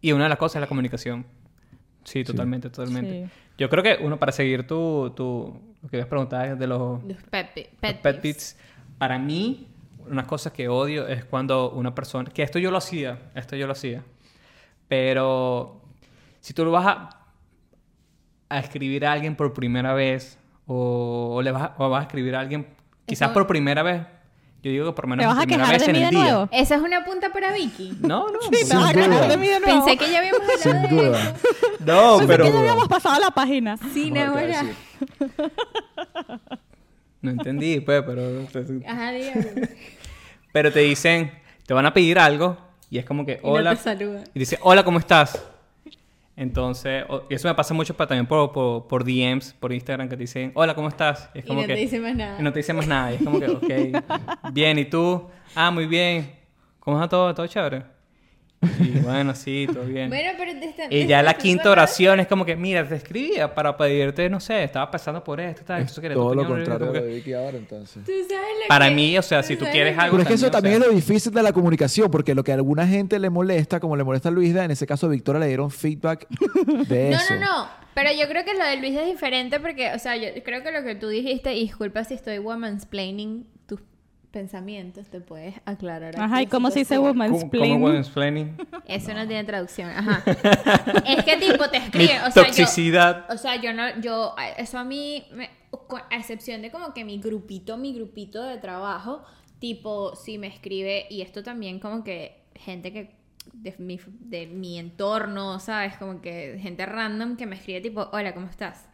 [0.00, 1.26] Y una de las cosas es la comunicación.
[2.04, 3.26] Sí, totalmente, totalmente.
[3.26, 3.30] Sí.
[3.58, 7.22] Yo creo que uno, para seguir tu, tu lo que habías preguntado de los, Los
[7.24, 8.20] pet, pi- los pet pet peeves.
[8.22, 8.58] peeves,
[8.96, 9.66] para mí,
[10.08, 13.66] una cosa que odio es cuando una persona, que esto yo lo hacía, esto yo
[13.66, 14.02] lo hacía,
[14.86, 15.80] pero
[16.40, 17.10] si tú lo vas a,
[18.48, 22.02] a escribir a alguien por primera vez o, o le vas a, o vas a
[22.06, 22.66] escribir a alguien
[23.06, 24.02] quizás Eso- por primera vez,
[24.62, 26.02] yo digo que por lo menos ¿Te vas a primera quejar vez de en mí
[26.04, 26.32] el de día.
[26.32, 26.48] nuevo?
[26.50, 27.96] Esa es una punta para Vicky.
[28.00, 28.40] No, no.
[28.42, 29.84] Sí, te vas a quejar de mí de nuevo.
[29.84, 31.20] Pensé que ya habíamos hablado Sin de duda.
[31.22, 31.34] eso.
[31.86, 33.76] No, Pensé pero que ya habíamos pasado la página.
[33.94, 34.70] Sí, Vamos a no,
[37.22, 38.22] no entendí, pues, pero
[38.86, 39.68] Ajá, dígame.
[40.52, 41.32] Pero te dicen,
[41.66, 42.56] te van a pedir algo
[42.90, 43.76] y es como que, Y no hola.
[43.76, 44.24] te saluda.
[44.34, 45.42] y dice, hola, ¿cómo estás?
[46.38, 50.16] Entonces, y eso me pasa mucho para, también por, por, por DMs, por Instagram, que
[50.16, 51.28] te dicen, hola, ¿cómo estás?
[51.34, 52.38] Y es Y como no que, te dice más nada.
[52.38, 53.12] Y no te dice más nada.
[53.12, 55.26] Y es como que, ok, bien, ¿y tú?
[55.56, 56.30] Ah, muy bien.
[56.78, 57.34] ¿Cómo está todo?
[57.34, 57.97] ¿Todo chévere?
[58.80, 60.08] Y bueno, sí, todo bien.
[60.08, 62.86] Bueno, pero te está- Y te ya está la quinta oración es como que, mira,
[62.88, 66.34] te escribía para pedirte, no sé, estaba pensando por esto, tal, Es eso quería todo
[66.34, 68.04] lo contrario de que- Vicky ahora, entonces.
[68.04, 70.34] Tú sabes lo Para que- mí, o sea, si tú quieres algo- Pero es que
[70.34, 72.56] eso también, o también sea- es lo difícil de la comunicación, porque lo que a
[72.56, 75.46] alguna gente le molesta, como le molesta a Luisa, en ese caso a Victoria le
[75.46, 76.26] dieron feedback
[76.88, 77.34] de No, eso.
[77.34, 77.68] no, no.
[77.94, 80.70] Pero yo creo que lo de Luis es diferente porque, o sea, yo creo que
[80.72, 83.57] lo que tú dijiste, y disculpa si estoy womansplaining tus
[84.30, 86.10] pensamientos, te puedes aclarar.
[86.14, 87.16] aquí Ajá, ¿y cómo se dice situación.
[87.18, 88.56] ¿Cómo, woman's cómo womansplaining?
[88.86, 90.22] Eso no tiene traducción, ajá.
[91.06, 93.26] es que tipo te Mi escribe, o sea, yo, toxicidad.
[93.30, 95.50] o sea, yo no, yo, eso a mí, me-
[95.86, 99.22] con- a excepción de como que mi grupito, mi grupito de trabajo,
[99.58, 103.16] tipo, si me escribe, y esto también como que gente que,
[103.52, 105.96] de mi, de mi entorno, ¿sabes?
[105.96, 108.86] Como que gente random que me escribe tipo, hola, ¿cómo estás?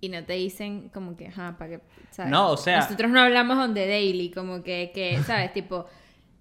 [0.00, 1.80] Y no te dicen como que, ajá, para que,
[2.10, 2.30] ¿sabes?
[2.30, 5.52] No, o sea- Nosotros no hablamos on the daily, como que, que ¿sabes?
[5.52, 5.86] tipo...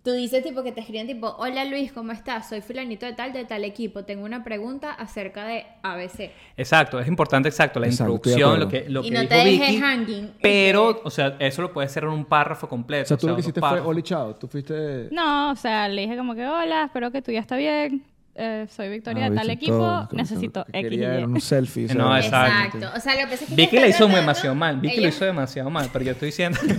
[0.04, 2.48] Tú dices tipo que te escriben tipo, hola Luis, ¿cómo estás?
[2.48, 4.06] Soy fulanito de tal, de tal equipo.
[4.06, 6.32] Tengo una pregunta acerca de ABC.
[6.56, 9.36] Exacto, es importante, exacto, la Exacto, introducción, lo que, lo y que no dijo te
[9.36, 9.82] dejes Vicky.
[9.82, 10.34] hanging.
[10.42, 13.04] Pero, o sea, eso lo puedes hacer en un párrafo completo.
[13.04, 13.82] O sea, tú lo que hiciste fue.
[13.82, 14.34] Oli Chao.
[14.36, 15.10] Tú fuiste.
[15.12, 18.06] No, o sea, le dije como que hola, espero que tu día está bien.
[18.38, 21.24] Eh, soy Victoria Ah, de tal equipo, todo, necesito lo que X quería Y.
[21.24, 21.88] un selfie.
[21.96, 22.78] No, Exacto.
[22.78, 22.98] exacto.
[22.98, 24.80] O sea, lo que pasa es que Vicky lo está hizo tratando- demasiado mal.
[24.80, 26.60] Vicky lo ella- hizo demasiado mal, pero yo estoy diciendo.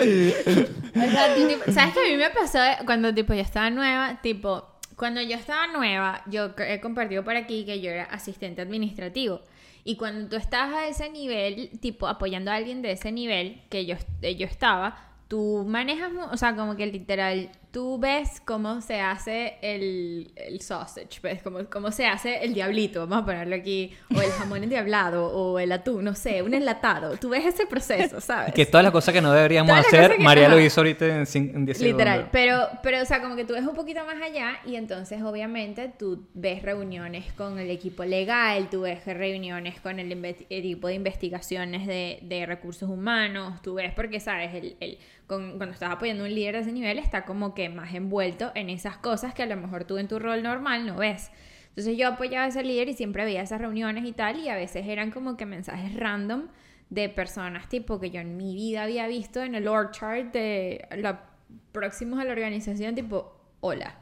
[0.00, 3.70] O sea, tú, tipo, ¿Sabes que a mí me pasó eh, cuando tipo yo estaba
[3.70, 4.20] nueva?
[4.22, 4.64] Tipo,
[4.96, 9.42] cuando yo estaba nueva, yo he compartido por aquí que yo era asistente administrativo.
[9.84, 13.86] Y cuando tú estás a ese nivel, tipo apoyando a alguien de ese nivel que
[13.86, 14.96] yo, eh, yo estaba,
[15.28, 21.20] tú manejas, o sea, como que literal, tú ves cómo se hace el, el sausage,
[21.22, 21.40] ¿ves?
[21.44, 25.60] Cómo, cómo se hace el diablito, vamos a ponerlo aquí, o el jamón endiablado, o
[25.60, 27.16] el atún, no sé, un enlatado.
[27.18, 28.52] Tú ves ese proceso, ¿sabes?
[28.52, 31.66] Que todas las cosas que no deberíamos Todas hacer, que- María lo hizo ahorita en
[31.66, 34.74] 10 Literal, pero, pero, o sea, como que tú ves un poquito más allá y
[34.74, 40.10] entonces obviamente tú ves reuniones con el equipo legal, tú ves reuniones con el
[40.50, 45.74] equipo de investigaciones de, de recursos humanos, tú ves porque, sabes, el, el- con- cuando
[45.74, 48.96] estás apoyando a un líder de ese nivel está como que más envuelto en esas
[48.96, 51.30] cosas que a lo mejor tú en tu rol normal no ves.
[51.68, 54.56] Entonces yo apoyaba a ese líder y siempre veía esas reuniones y tal y a
[54.56, 56.48] veces eran como que mensajes random
[56.90, 60.88] de personas tipo que yo en mi vida había visto en el org chart de
[60.96, 61.26] la
[61.70, 63.94] próximos a la organización tipo hola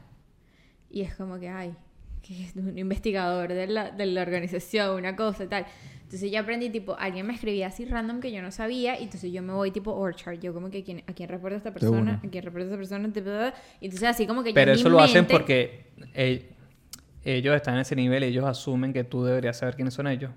[0.89, 1.75] y es como que ay
[2.27, 5.65] que es un investigador de la, de la organización una cosa y tal.
[6.03, 9.31] Entonces yo aprendí tipo alguien me escribía así random que yo no sabía y entonces
[9.31, 12.13] yo me voy tipo org chart yo como que ¿quién- a quién reporta esta persona
[12.23, 13.03] a quién reporta esta persona
[13.81, 16.49] y entonces así como que yo Pero eso lo hacen porque eh,
[17.25, 20.31] ellos están en ese nivel y ellos asumen que tú deberías saber quiénes son ellos.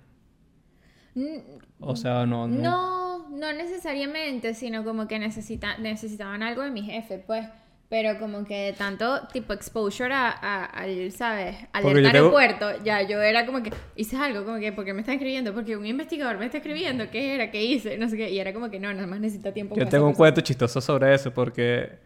[1.81, 2.47] O sea, no...
[2.49, 7.47] no, No, no necesariamente, sino como que necesita, necesitaban algo de mi jefe, pues.
[7.91, 11.57] Pero como que tanto tipo exposure a, a- al, ¿sabes?
[11.73, 14.85] Al Porque yo tengo- aeropuerto, ya yo era como que hice algo, como que, ¿por
[14.85, 15.53] qué me está escribiendo?
[15.53, 17.51] Porque un investigador me está escribiendo, ¿qué era?
[17.51, 17.99] ¿Qué hice?
[17.99, 18.31] No sé qué.
[18.31, 19.75] Y era como que no, nada más necesita tiempo.
[19.75, 20.17] Yo tengo un persona.
[20.19, 21.99] cuento chistoso sobre eso porque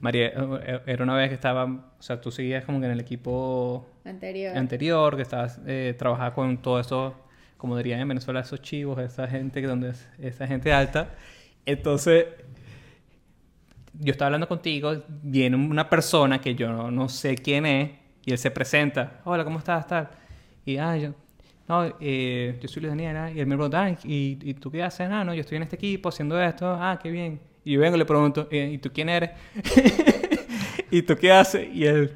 [0.00, 3.00] María eh, era una vez que estaba, o sea, tú seguías como que en el
[3.00, 4.56] equipo Anterior.
[4.56, 7.16] anterior, que estabas eh, trabajaba con todo eso,
[7.56, 11.08] como dirían en Venezuela, esos chivos, esa gente donde es- esa gente alta.
[11.66, 12.26] Entonces,
[14.00, 17.90] yo estaba hablando contigo, viene una persona que yo no, no sé quién es
[18.24, 19.86] y él se presenta, hola, ¿cómo estás?
[19.86, 20.08] Tal.
[20.64, 21.10] Y ah, yo,
[21.68, 24.82] no, eh, yo soy Luis Daniela y él me pregunta, "Ah, ¿y, ¿y tú qué
[24.82, 25.08] haces?
[25.10, 27.40] Ah, no, yo estoy en este equipo haciendo esto, ah, qué bien.
[27.64, 29.30] Y yo vengo y le pregunto, "Eh, ¿y tú quién eres?
[30.90, 31.68] ¿Y tú qué haces?
[31.74, 32.12] Y él,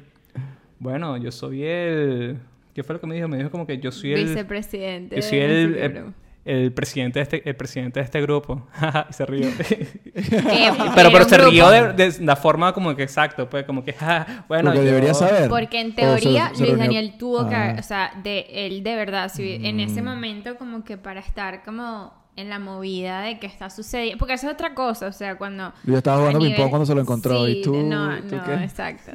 [0.79, 2.37] bueno, yo soy el...
[2.73, 3.27] ¿Qué fue lo que me dijo?
[3.27, 4.25] Me dijo como que yo soy el...
[4.25, 5.15] Vicepresidente.
[5.15, 6.13] Yo soy el, broma.
[6.51, 8.67] El presidente de este, el presidente de este grupo.
[9.09, 9.47] y se rió.
[9.59, 11.51] Que- pero, pero se grupo.
[11.51, 14.85] rió de, de la forma como que exacto, pues como que, "Ja, bueno, Porque yo-
[14.85, 15.49] debería saber.
[15.49, 17.75] Porque en teoría se- se Luis reunió- Daniel tuvo que, Ah.
[17.79, 20.05] o sea, de él de verdad, si en ese Mm.
[20.05, 24.47] momento como que para estar como en la movida de que está sucediendo, porque eso
[24.47, 25.73] es otra cosa, o sea, cuando...
[25.83, 28.43] Yo estaba jugando ping-pong nivel- cuando se lo encontró, ¿y Sí, tú- No, tú no,
[28.45, 28.53] qué?
[28.63, 29.11] exacto.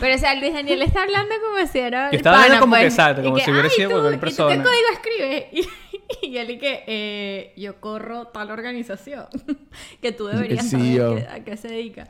[0.00, 2.80] Pero, o sea, Luis Daniel está hablando como si era el estaba hablando como que
[2.82, 4.56] pues, exacto, y como si hubiera "Ay, sido cualquier ¿Y tú persona".
[4.56, 5.68] qué código escribes?
[6.34, 9.26] Y, él y que eh, yo corro tal organización
[10.02, 11.14] que tú deberías saber CEO.
[11.16, 12.08] que- a qué se dedica.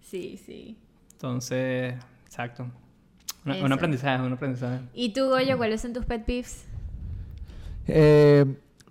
[0.00, 0.78] Sí, sí.
[1.12, 2.66] Entonces, exacto.
[3.44, 4.78] Una- un aprendizaje, un aprendizaje.
[4.94, 6.66] ¿Y tú, Goyo, cuáles son tus pet peeves?
[7.86, 8.44] Eh,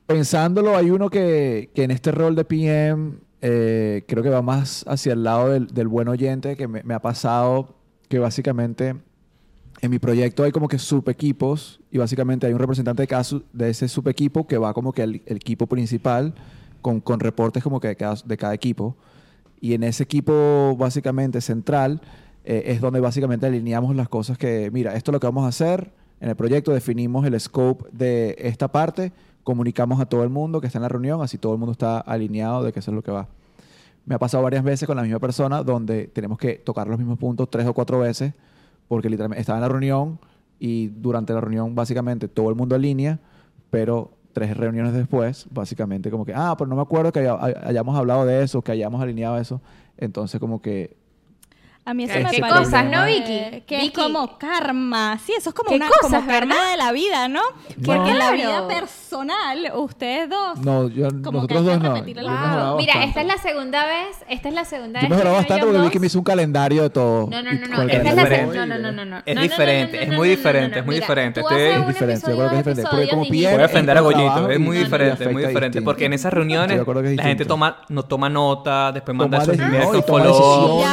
[0.05, 4.83] pensándolo, hay uno que, que en este rol de PM eh, creo que va más
[4.87, 7.75] hacia el lado del, del buen oyente, que me, me ha pasado
[8.09, 8.95] que básicamente
[9.83, 13.43] en mi proyecto hay como que subequipos y básicamente hay un representante de, cada su-
[13.51, 16.33] de ese subequipo que va como que al el equipo principal
[16.81, 18.95] con, con reportes como que de cada, de cada equipo.
[19.59, 21.99] Y en ese equipo básicamente central
[22.45, 25.49] eh, es donde básicamente alineamos las cosas que, mira, esto es lo que vamos a
[25.49, 25.91] hacer
[26.21, 29.11] en el proyecto, definimos el scope de esta parte,
[29.43, 31.99] comunicamos a todo el mundo que está en la reunión, así todo el mundo está
[31.99, 33.27] alineado de que eso es lo que va.
[34.05, 37.17] Me ha pasado varias veces con la misma persona donde tenemos que tocar los mismos
[37.19, 38.33] puntos tres o cuatro veces
[38.87, 40.19] porque literalmente estaba en la reunión
[40.59, 43.19] y durante la reunión básicamente todo el mundo alinea,
[43.69, 47.53] pero tres reuniones después, básicamente como que, ah, pero no me acuerdo que haya- hay-
[47.63, 49.61] hayamos hablado de eso, que hayamos alineado eso.
[49.97, 50.95] Entonces como que
[51.85, 53.61] A mí eso Claro, me ¿qué parece cosas, no, Vicky?
[53.67, 54.01] Que es Vicky.
[54.01, 55.19] como karma.
[55.25, 56.71] Sí, eso es como ¿Qué una cosas, como karma verdad?
[56.71, 57.41] de la vida, ¿no?
[57.85, 60.59] Porque en la vida personal, ustedes dos.
[60.59, 61.97] no, yo, Como que nosotros dos no.
[61.97, 62.77] Yo me Wow.
[62.77, 65.41] Mira, esta es la segunda vez, esta es la segunda Yo vez me juraba que
[65.41, 67.27] bastante porque Vicky me hizo un calendario de todo.
[67.29, 67.81] No, no, no, no.
[67.83, 68.65] Esta es la segunda.
[68.65, 69.17] No, no, no, no.
[69.25, 70.95] Es No, no, no, diferente, no, es no, muy no, no, diferente, no, es muy
[70.95, 71.39] diferente.
[71.41, 72.89] haces Es diferente, yo creo que es diferente.
[72.89, 75.81] Porque como Voy a ofender a es Goyito, es muy diferente, es muy diferente.
[75.81, 80.01] Porque en esas reuniones es la gente toma, no nota, después manda sus no, y
[80.01, 80.83] con follow.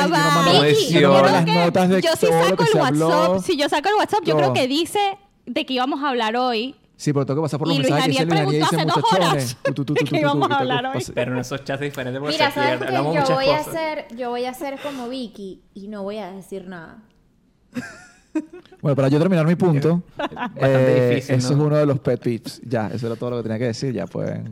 [0.88, 2.87] Yo las creo que- notas de yo sí todo lo saco el WhatsApp.
[2.87, 3.43] habló.
[3.43, 4.38] Si yo saco el WhatsApp, yo Todo.
[4.38, 6.77] creo que dice de que íbamos a hablar hoy.
[6.97, 9.01] Sí, pero tengo que pasar por los Y mensajes que dice Daniel Luis Daniel preguntó
[9.01, 9.57] hace dos horas
[10.11, 11.03] que íbamos a hablar hoy.
[11.14, 12.93] Pero en esos chats diferentes porque Mira, ¿sabes qué?
[13.27, 16.66] Yo voy a hacer, yo voy a hacer como Vicky y no voy a decir
[16.69, 16.99] nada.
[18.83, 22.21] Bueno, para yo terminar mi punto, Bastante eh, difícil, eso es uno de los pet
[22.21, 22.61] peeves.
[22.64, 23.93] Ya, eso era todo lo que tenía que decir.
[23.93, 24.51] Ya pueden.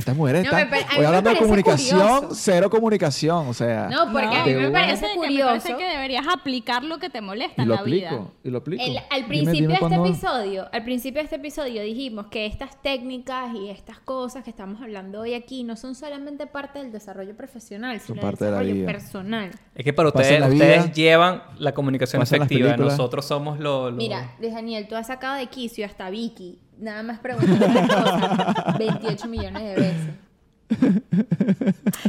[0.00, 0.98] Estas mujeres No, me están...
[0.98, 2.34] Hoy hablando de parece comunicación, curioso.
[2.34, 3.88] cero comunicación, o sea...
[3.88, 5.52] No, porque a mí me parece que curioso.
[5.54, 8.08] Me parece que deberías aplicar lo que te molesta Y en lo la vida.
[8.08, 8.82] aplico, y lo aplico.
[8.82, 12.80] El- al principio dime de este episodio, al principio de este episodio dijimos que estas
[12.82, 17.36] técnicas y estas cosas que estamos hablando hoy aquí no son solamente parte del desarrollo
[17.36, 18.92] profesional, Son sino parte de del la desarrollo vida.
[18.92, 19.50] personal.
[19.74, 22.76] Es que para ustedes, la ustedes vida, llevan la comunicación efectiva.
[22.76, 23.92] Nosotros somos los...
[23.92, 28.78] Mira, Luis Daniel, tú has sacado de quicio hasta Vicky, nada más preguntando las cosas
[28.78, 30.10] 28 millones de veces.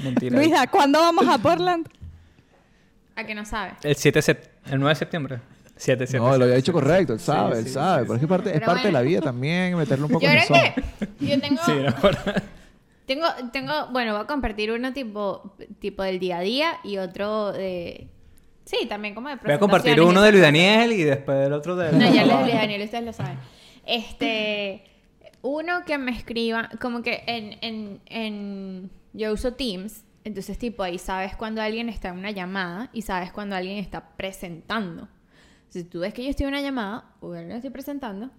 [0.04, 0.36] Mentira.
[0.38, 1.88] Luisa, ¿cuándo vamos a Portland?
[3.16, 3.74] ¿A que no sabe?
[3.84, 5.40] El 7 de sep- el 9 de septiembre.
[5.76, 6.24] 7, 7.
[6.24, 8.02] No, lo había dicho correcto, él sabe, él sí, sabe.
[8.02, 10.30] sí, pero es que parte, es parte de la vida también, meterle un poco Yo
[10.32, 10.74] de creo
[11.18, 12.18] que yo tengo, Sí, por-
[13.08, 17.52] tengo, tengo, bueno, voy a compartir uno tipo, tipo del día a día y otro
[17.52, 18.08] de,
[18.66, 20.44] sí, también como de Voy a compartir uno de Luis.
[20.44, 21.92] Daniel y después el otro de...
[21.94, 23.38] No, ya les Luis Daniel, ustedes lo saben.
[23.92, 24.86] Este,
[25.42, 30.98] uno que me escriba, como que en, en, en, yo uso Teams, entonces tipo ahí
[30.98, 35.10] sabes cuando alguien está en una llamada y sabes cuando alguien está presentando.
[35.68, 38.32] Si tú ves que yo estoy en una llamada o no estoy presentando,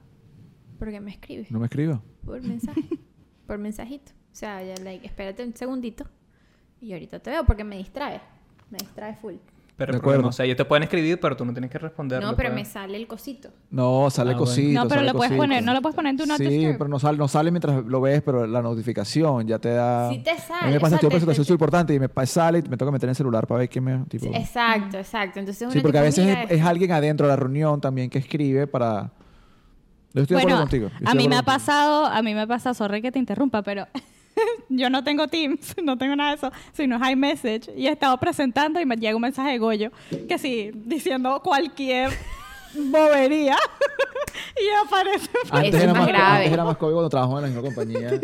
[0.78, 1.50] ¿por qué me escribes?
[1.50, 2.02] No me escriba.
[2.24, 2.80] Por mensaje,
[3.46, 4.12] por mensajito.
[4.32, 6.06] O sea, ya, like, espérate un segundito
[6.80, 8.22] y ahorita te veo porque me distrae,
[8.70, 9.34] me distrae full.
[9.74, 10.28] Pero De problema, acuerdo.
[10.28, 12.22] o sea, ellos te pueden escribir, pero tú no tienes que responder.
[12.22, 13.48] No, pero me sale el cosito.
[13.70, 14.46] No, sale Ah, bueno.
[14.46, 14.82] cosito.
[14.82, 16.76] No, pero lo puedes poner, no lo puedes poner en tu not Sí, disturb.
[16.78, 20.10] pero no sale, no sale mientras lo ves, pero la notificación ya te da...
[20.10, 21.98] Sí te A sale, mí me o pasa, sea, estoy en te- súper importante y
[21.98, 24.04] me sale y me toca meter en el celular para ver qué me...
[24.04, 24.26] Tipo...
[24.26, 25.38] Sí, exacto, exacto.
[25.40, 29.10] Entonces Sí, porque a veces es, alguien adentro de la reunión también que escribe para...
[30.12, 31.00] Yo estoy de Bueno, acuerdo contigo.
[31.00, 33.18] yo a de mí me ha pasado, a mí me ha pasado, sorry que te
[33.18, 33.86] interrumpa, pero
[34.68, 38.16] yo no tengo Teams, no tengo nada de eso, sino es iMessage y he estado
[38.18, 39.90] presentando y me llega un mensaje de Goyo
[40.28, 42.10] que sí, diciendo cualquier
[42.74, 43.56] bobería
[44.56, 46.36] y aparece Antes es era, más grave.
[46.36, 48.20] antes era más código cuando trabajaba en la misma compañía.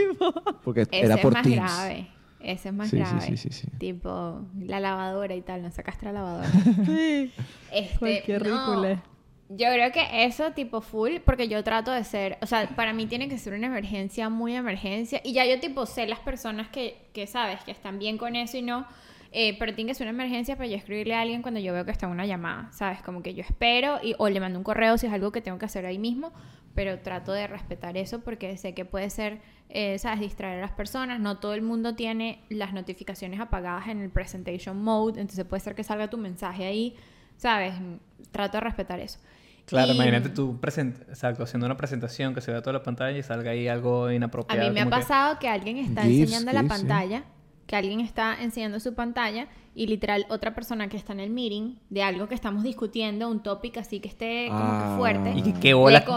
[0.64, 1.56] porque Ese era por es más Teams.
[1.56, 2.08] grave.
[2.40, 3.20] Ese es más Sí, sí, grave.
[3.20, 3.66] sí, sí, sí.
[3.78, 6.48] Tipo, la lavadora y tal, no sacaste la lavadora.
[6.86, 7.32] Sí.
[7.72, 9.02] Este, Cualquier no, ridículo.
[9.50, 13.06] Yo creo que eso tipo full, porque yo trato de ser, o sea, para mí
[13.06, 17.08] tiene que ser una emergencia, muy emergencia, y ya yo tipo sé las personas que,
[17.14, 18.86] que sabes, que están bien con eso y no,
[19.32, 21.86] eh, pero tiene que ser una emergencia para yo escribirle a alguien cuando yo veo
[21.86, 23.00] que está en una llamada, ¿sabes?
[23.00, 25.58] Como que yo espero, y, o le mando un correo si es algo que tengo
[25.58, 26.30] que hacer ahí mismo,
[26.74, 30.20] pero trato de respetar eso porque sé que puede ser, eh, ¿sabes?
[30.20, 34.82] Distraer a las personas, no todo el mundo tiene las notificaciones apagadas en el presentation
[34.82, 36.96] mode, entonces puede ser que salga tu mensaje ahí,
[37.38, 37.74] ¿sabes?
[38.30, 39.18] Trato de respetar eso.
[39.68, 43.16] Claro, Y- imagínate tú present exacto, haciendo una presentación que se vea toda la pantalla
[43.16, 44.66] y salga ahí algo A inapropiado.
[44.66, 46.68] mí me ha que- pasado que alguien está enseñando la sí.
[46.68, 47.24] pantalla,
[47.66, 51.76] que alguien está enseñando su pantalla y literal otra persona que está en el meeting
[51.90, 54.90] de algo que estamos discutiendo, un topic así que esté como Ah.
[54.92, 55.30] que fuerte.
[55.32, 55.60] Y que comenta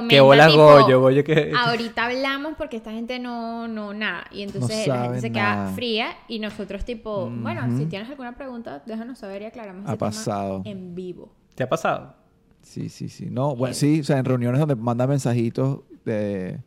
[0.07, 1.51] qué bola tipo, Goyo, Goyo que...
[1.55, 4.23] Ahorita hablamos porque esta gente no, no, nada.
[4.31, 5.71] Y entonces la gente se queda nada.
[5.73, 9.97] fría y nosotros tipo, bueno, si tienes alguna pregunta, déjanos saber y aclaramos Ha ese
[9.97, 10.61] tema pasado.
[10.63, 11.35] en vivo.
[11.53, 12.15] ¿Te ha pasado?
[12.63, 13.27] Sí, sí, sí.
[13.29, 16.59] No, bueno, sí, o sea, en reuniones donde mandan mensajitos de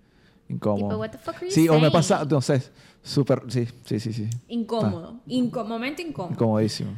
[0.48, 0.88] incómodo.
[0.88, 1.92] Tipo, what the fuck are you Sí, o me saying?
[1.92, 2.62] pasa, no sé,
[3.02, 4.28] súper, sí, sí, sí, sí.
[4.48, 6.32] Incómodo, Inco- momento incómodo.
[6.34, 6.90] Incomodísimo.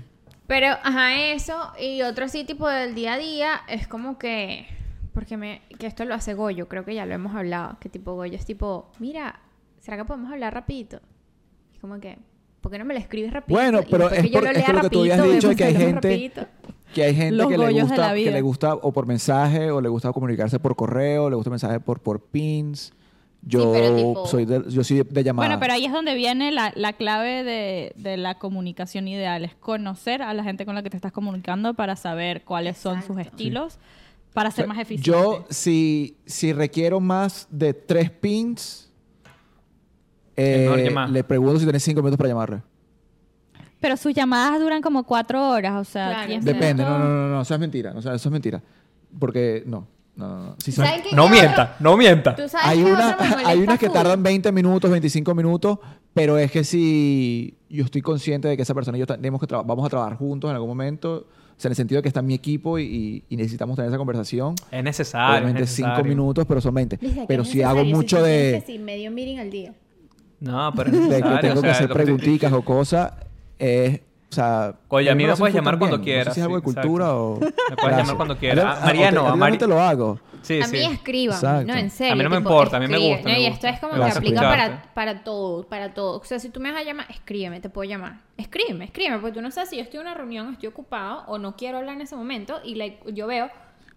[0.47, 4.67] Pero, ajá, eso y otro así tipo del día a día es como que,
[5.13, 8.15] porque me, que esto lo hace Goyo, creo que ya lo hemos hablado, que tipo
[8.15, 9.41] Goyo es tipo, mira,
[9.81, 11.01] ¿será que podemos hablar rapidito?
[11.75, 12.19] Y como que,
[12.61, 13.61] ¿por qué no me lo escribes rapidito?
[13.61, 15.65] Bueno, pero es que yo lo es lea por lo que tú habías dicho que
[15.65, 16.47] hay gente- rapidito.
[16.94, 19.88] Que hay gente Los que le gusta, que le gusta o por mensaje, o le
[19.88, 22.92] gusta comunicarse por correo, o le gusta mensaje por, por pins.
[23.42, 25.46] Yo pero tipo- soy de, yo soy de, de llamada.
[25.49, 29.55] Bueno, pero ahí es donde viene la, la clave de, de la comunicación ideal, es
[29.55, 33.18] conocer a la gente con la que te estás comunicando para saber cuáles son sus
[33.18, 33.79] estilos,
[34.33, 35.09] para ser O sea, más eficiente.
[35.09, 38.90] Yo, si, si requiero más de tres pins,
[40.37, 41.11] eh, llamar.
[41.11, 42.62] le pregunto si tienes cinco minutos para llamarle.
[43.81, 46.29] Pero sus llamadas duran como cuatro horas, o sea, Claro.
[46.29, 47.93] 10 Depende, no, no, no, no, eso es mentira.
[47.95, 48.62] O sea, eso es mentira.
[49.19, 49.87] Porque, no,
[50.17, 50.45] no, no.
[50.47, 50.57] no.
[50.59, 51.15] Si son- ¿Saben qué?
[51.15, 51.75] No ¿Qué mienta, otro?
[51.81, 52.37] no mienta.
[52.37, 53.95] ¿Tú sabes hay, qué una, otro me molesta hay unas que full?
[53.95, 55.79] tardan 20 minutos, 25 minutos,
[56.15, 59.47] pero es que si yo estoy consciente de que esa persona y yo tenemos que
[59.47, 62.09] tra- vamos a trabajar juntos en algún momento, o sea, en el sentido de que
[62.09, 64.55] está en mi equipo y, necesitamos tener esa conversación.
[64.71, 65.37] Es necesario.
[65.37, 66.09] Obviamente es 5 necesario.
[66.11, 66.97] minutos, pero son 20.
[66.97, 69.39] Dice que Pero es si hago necesario, mucho tú tienes de, que sí, medio meeting
[69.39, 69.74] al día.
[70.41, 71.41] No, pero es de que necesario.
[71.41, 73.12] tengo o que sea, hacer lo que te- preguntitas o cosas,
[73.59, 74.01] es,
[74.31, 74.75] o sea...
[74.89, 76.19] Oye, a mí me puedes llamar cuando también.
[76.19, 77.25] No sé quieras, si es algo de sí, cultura exacto.
[77.25, 77.41] o...
[77.71, 78.79] Me puedes llamar cuando quieras.
[78.83, 80.19] A Mariano, a- a Mari- te lo hago.
[80.43, 80.77] Sí, a sí.
[80.77, 81.73] mí escriban, Exacto.
[81.73, 82.13] no, en serio.
[82.13, 83.55] A mí no me importa, a mí me gusta, me No, y gusta.
[83.55, 86.21] esto es como que aplica para, para todo, para todo.
[86.21, 88.21] O sea, si tú me vas a llamar, escríbeme, te puedo llamar.
[88.37, 91.39] Escríbeme, escríbeme, porque tú no sabes si yo estoy en una reunión, estoy ocupado o
[91.39, 93.51] no quiero hablar en ese momento y like, yo veo,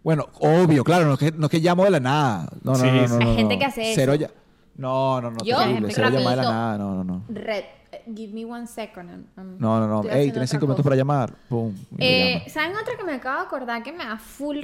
[0.04, 2.50] Bueno, obvio, claro, no es que, no es que llamo de la nada.
[2.64, 3.14] No, no, Sí, no, no, sí.
[3.14, 3.36] no, Hay no.
[3.36, 4.16] gente que hace eso.
[4.16, 4.32] ya-
[4.76, 5.58] No, no, no, Yo.
[5.90, 7.24] Cero llamada de la nada, no, no, no.
[7.30, 7.64] Red,
[8.16, 9.10] give me one second.
[9.10, 10.10] I'm- I'm- No, no, no.
[10.10, 11.34] Ey, tienes cinco minutos para llamar.
[11.50, 12.50] Me Eh, llama.
[12.50, 14.58] ¿Saben otra que me acabo de acordar que me da full...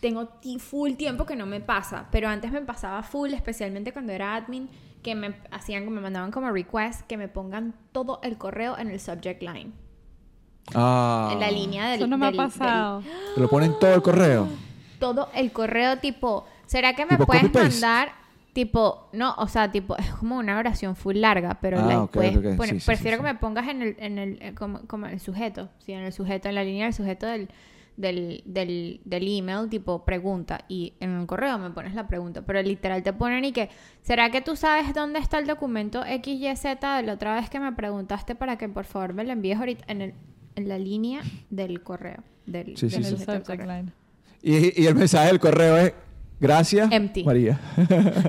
[0.00, 0.28] Tengo
[0.58, 4.68] full tiempo que no me pasa, pero antes me pasaba full, especialmente cuando era admin,
[5.02, 8.88] que me hacían, que me mandaban como request que me pongan todo el correo en
[8.90, 9.72] el subject line.
[10.74, 11.30] Ah.
[11.32, 12.00] En la línea del...
[12.00, 13.02] Eso no me ha del- del- pasado.
[13.34, 14.48] Te lo ponen todo el correo.
[14.98, 18.12] todo el correo tipo, ¿será que me puedes mandar
[18.54, 22.12] tipo, no, o sea, tipo, es como una oración full larga, pero Ah, la ok,
[22.12, 22.56] puedes ok, ok.
[22.56, 23.34] poner- Sí, sí, prefiero sí, que sí.
[23.34, 26.48] me pongas en el, en el, eh, como, como el sujeto, sí, en el sujeto,
[26.48, 27.48] en la línea del sujeto del,
[27.96, 32.60] del, del, del email, tipo pregunta, y en el correo me pones la pregunta, pero
[32.62, 33.68] literal te ponen y que,
[34.02, 37.72] ¿será que tú sabes dónde está el documento XYZ de la otra vez que me
[37.72, 40.14] preguntaste para que por favor me lo envíes ahorita en, el,
[40.56, 42.22] en la línea del correo?
[42.46, 43.84] Del, Sí, sí, del sujeto del correo.
[44.42, 45.92] Y, y el mensaje del correo es
[46.44, 47.24] gracias, Empty.
[47.24, 47.58] María.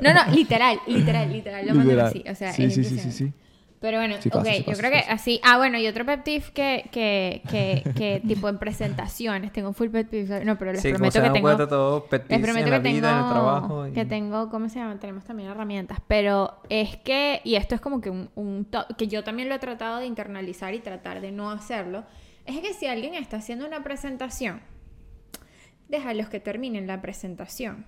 [0.01, 2.07] No, no, literal, literal, literal, lo mandan Literal.
[2.07, 2.24] así.
[2.30, 3.34] O sea, sí, es sí, sí, sí, sí.
[3.82, 5.41] Pero bueno, Sí pasa, ok, sí yo pasa, creo sí que así.
[5.43, 9.76] Ah, bueno, y otro pet peeve que, que, que, que tipo en presentaciones, tengo un
[9.76, 10.43] full pet peeve.
[10.43, 11.68] No, pero les Sí, como prometo se que tengo.
[11.68, 13.88] todo pet Les prometo en la que tengo, vida, en el trabajo.
[13.88, 14.97] y- que tengo, ¿cómo se llama?
[14.99, 19.07] Tenemos también herramientas, pero es que, y esto es como que un, un to- que
[19.07, 22.05] yo también lo he tratado de internalizar y tratar de no hacerlo,
[22.45, 24.61] es que si alguien está haciendo una presentación,
[25.89, 27.86] déjalos que terminen la presentación.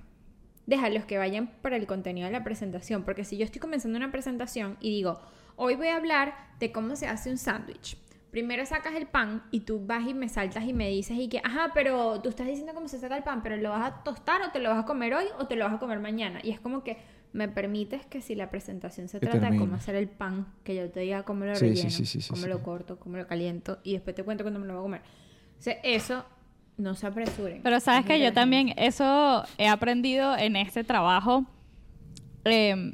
[0.68, 4.12] Déjalos que vayan por el contenido de la presentación, porque si yo estoy comenzando una
[4.12, 5.20] presentación y digo,
[5.56, 7.98] hoy voy a hablar de cómo se hace un sándwich.
[8.32, 11.40] Primero sacas el pan y tú vas y me saltas y me dices y que,
[11.42, 14.42] ajá, pero tú estás diciendo cómo se saca el pan, pero lo vas a tostar
[14.42, 16.42] o te lo vas a comer hoy o te lo vas a comer mañana.
[16.44, 16.98] Y es como que
[17.32, 20.90] me permites que si la presentación se trata de cómo hacer el pan, que yo
[20.92, 23.80] te diga cómo lo Sí, relleno, sí, sí, sí, cómo lo corto, cómo lo caliento
[23.84, 25.02] y después te cuento cuándo me lo voy a comer.
[25.58, 26.26] O sea, eso
[26.78, 27.62] no se apresuren.
[27.64, 31.46] Pero sabes Es que yo también eso he aprendido en este trabajo,
[32.44, 32.94] em,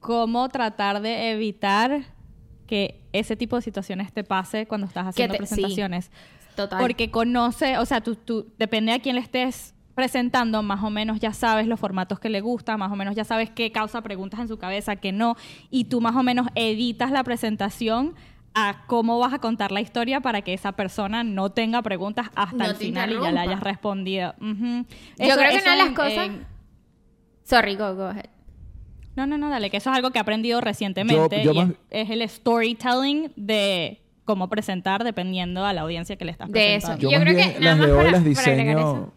[0.00, 2.02] cómo tratar de evitar
[2.66, 5.54] que ese tipo de situaciones te pase cuando estás haciendo te- sí.
[5.54, 6.10] presentaciones.
[6.54, 6.80] Total.
[6.80, 11.18] Porque conoce, o sea, tú, tú, depende a quién le estés presentando, más o menos
[11.18, 14.38] ya sabes los formatos que le gustan, más o menos ya sabes qué causa preguntas
[14.40, 15.36] en su cabeza, qué no,
[15.70, 18.14] y tú más o menos editas la presentación
[18.54, 22.56] a cómo vas a contar la historia para que esa persona no tenga preguntas hasta
[22.56, 23.40] No el final y ya interrumpa.
[23.42, 24.34] hayas respondido.
[24.40, 26.26] Yo Eso- creo que una de las cosas...
[26.26, 26.46] en-
[27.44, 28.26] Sorry, go, go ahead.
[29.16, 31.64] no, no, no, dale, que eso es algo que he aprendido recientemente Yo- yo y
[31.66, 36.50] más- es, es el storytelling de cómo presentar dependiendo a la audiencia que le estás
[36.50, 36.88] De eso.
[36.88, 37.02] presentando.
[37.02, 39.12] Yo, Yo más creo que nada las más leo para- y las diseño.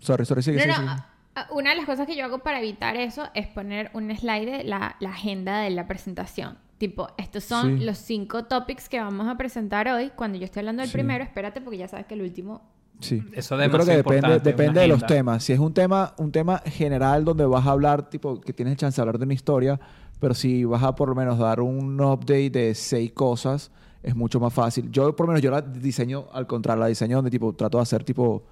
[0.00, 1.02] Sorry, sorry, sigue, No, sigue, no, sigue.
[1.34, 4.14] a- a- una de las cosas que yo hago para evitar eso es poner un
[4.16, 6.58] slide de la, la agenda de la presentación.
[6.82, 7.84] Tipo, estos son Sí.
[7.84, 10.10] los cinco topics que vamos a presentar hoy.
[10.16, 10.94] Cuando yo estoy hablando del Sí.
[10.94, 12.60] primero, espérate porque ya sabes que el último...
[12.98, 13.22] Sí.
[13.34, 15.44] Eso Yo creo que depende, depende de los temas.
[15.44, 18.96] Si es un tema, un tema general donde vas a hablar, tipo, que tienes chance
[18.96, 19.78] de hablar de una historia,
[20.18, 23.70] pero si vas a por lo menos dar un update de seis cosas,
[24.02, 24.90] es mucho más fácil.
[24.90, 27.82] Yo, por lo menos, yo la diseño al contrario, la diseño donde tipo trato de
[27.82, 28.42] hacer tipo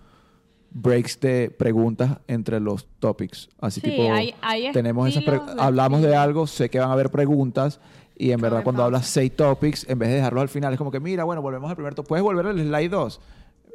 [0.71, 3.49] breaks de preguntas entre los topics.
[3.61, 5.25] Así Sí, tipo, hay- hay tenemos esas
[5.59, 7.81] hablamos de algo, sé que van a haber preguntas
[8.21, 10.91] y en verdad cuando hablas seis topics, en vez de dejarlo al final, es como
[10.91, 11.95] que mira, bueno, volvemos al primer.
[11.95, 13.21] ¿Puedes volver al slide 2?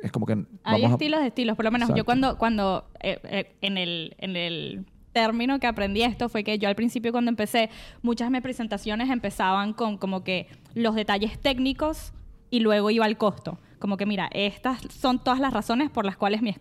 [0.04, 1.56] Es como que Hay a- estilos de estilos.
[1.56, 6.04] Por lo menos yo cuando, cuando eh, eh, en, el, en el término que aprendí
[6.04, 7.70] esto fue que yo al principio cuando empecé,
[8.04, 12.14] muchas de mis presentaciones empezaban con como que los detalles técnicos
[12.52, 13.58] y luego iba al costo.
[13.86, 16.51] Como que mira, estas son todas las razones por las cuales mi,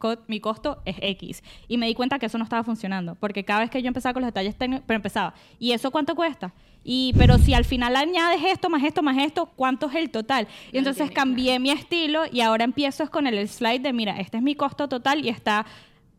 [0.40, 1.42] costo es X.
[1.68, 3.14] Y me di cuenta que eso no estaba funcionando.
[3.14, 6.14] Porque cada vez que yo empezaba con los detalles técnicos, pero empezaba, ¿y eso cuánto
[6.14, 6.52] cuesta?
[6.84, 10.46] Y, pero si al final añades esto, más esto, más esto, ¿cuánto es el total?
[10.70, 14.36] Y entonces cambié mi estilo y ahora empiezo es con el slide de, mira, este
[14.36, 15.64] es mi costo total y está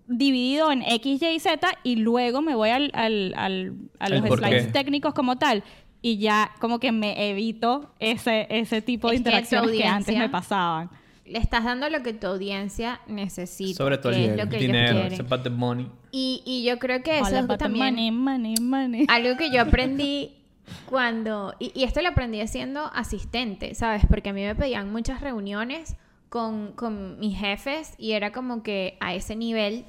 [0.08, 4.22] dividido en X, Y y Z y luego me voy al, al- al- a los
[4.40, 5.64] slides técnicos como tal
[6.08, 10.08] y ya como que me evito ese, ese tipo de Es que interacciones que antes
[10.10, 10.90] audiencia- me pasaban.
[11.26, 13.76] Le estás dando lo que tu audiencia necesita.
[13.78, 15.90] Sobre todo que el es lo que dinero, ellos about the money.
[16.12, 19.06] Y, y yo creo que eso All es about the también money, money, money.
[19.08, 20.36] algo que yo aprendí
[20.88, 24.04] cuando, y, y esto lo aprendí siendo asistente, ¿sabes?
[24.08, 25.96] Porque a mí me pedían muchas reuniones
[26.30, 29.86] con, con mis jefes y era como que a ese nivel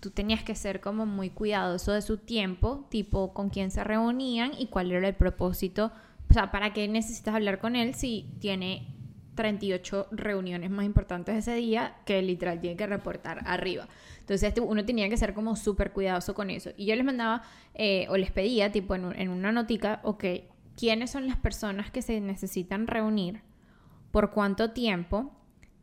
[0.00, 4.52] tú tenías que ser como muy cuidadoso de su tiempo, tipo con quién se reunían
[4.58, 5.92] y cuál era el propósito,
[6.28, 8.94] o sea, para qué necesitas hablar con él si tiene
[9.34, 13.88] 38 reuniones más importantes ese día que literal tiene que reportar arriba.
[14.20, 16.70] Entonces uno tenía que ser como súper cuidadoso con eso.
[16.76, 17.42] Y yo les mandaba
[17.74, 20.24] eh, o les pedía tipo en, en una notica, ok,
[20.76, 23.42] ¿quiénes son las personas que se necesitan reunir?
[24.12, 25.32] ¿Por cuánto tiempo?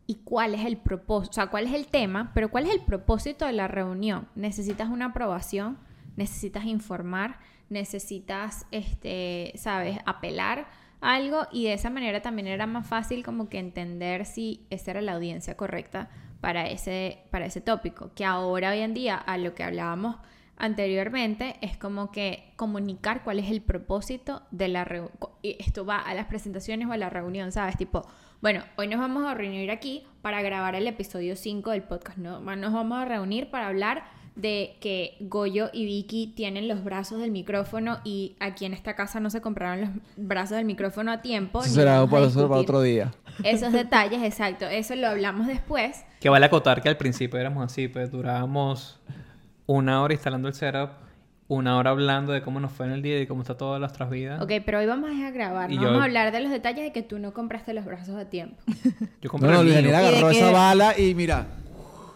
[0.07, 1.31] ¿Y cuál es el propósito?
[1.31, 2.31] O sea, ¿cuál es el tema?
[2.33, 4.27] Pero ¿cuál es el propósito de la reunión?
[4.35, 5.77] ¿Necesitas una aprobación?
[6.15, 7.37] ¿Necesitas informar?
[7.69, 10.67] necesitas, este, sabes, apelar
[11.01, 14.91] a algo y de esa manera también era más fácil como que entender si esa
[14.91, 16.09] era la audiencia correcta
[16.41, 20.17] para ese, para ese tópico, que ahora hoy en día a lo que hablábamos
[20.57, 25.11] anteriormente es como que comunicar cuál es el propósito de la reunión.
[25.43, 27.77] Esto va a las presentaciones o a la reunión, ¿sabes?
[27.77, 28.07] Tipo,
[28.41, 32.39] bueno, hoy nos vamos a reunir aquí para grabar el episodio 5 del podcast, ¿no?
[32.39, 34.03] Nos vamos a reunir para hablar
[34.35, 39.19] de que Goyo y Vicky tienen los brazos del micrófono y aquí en esta casa
[39.19, 41.61] no se compraron los brazos del micrófono a tiempo.
[41.61, 43.11] Eso será para, eso para otro día.
[43.43, 44.65] Esos detalles, exacto.
[44.67, 46.03] Eso lo hablamos después.
[46.19, 48.99] Que vale acotar que al principio éramos así, pues durábamos
[49.65, 50.91] una hora instalando el setup,
[51.49, 53.79] una hora hablando de cómo nos fue en el día y de cómo está todas
[53.79, 54.41] nuestras vidas.
[54.41, 55.69] Ok, pero hoy vamos a grabar.
[55.69, 58.15] No yo- vamos a hablar de los detalles de que tú no compraste los brazos
[58.15, 58.57] a tiempo.
[59.21, 59.91] Yo compré No, no, el mío.
[59.91, 61.47] De agarró que- esa bala y mira.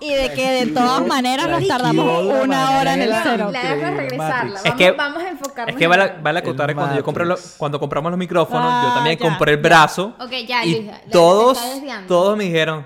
[0.03, 3.51] Y de que de todas maneras nos tardamos una hora en el cero.
[3.53, 4.55] La dejo regresarla.
[4.57, 7.23] Es Vamos, que- vamos a enfocarnos Es que vale, vale acotar que cuando yo compré
[7.23, 9.69] lo- cuando compramos los micrófonos, Ah, yo también ya, compré el ya.
[9.69, 10.15] brazo.
[10.19, 11.59] Ok, ya, y todos,
[12.07, 12.83] todos me dijeron,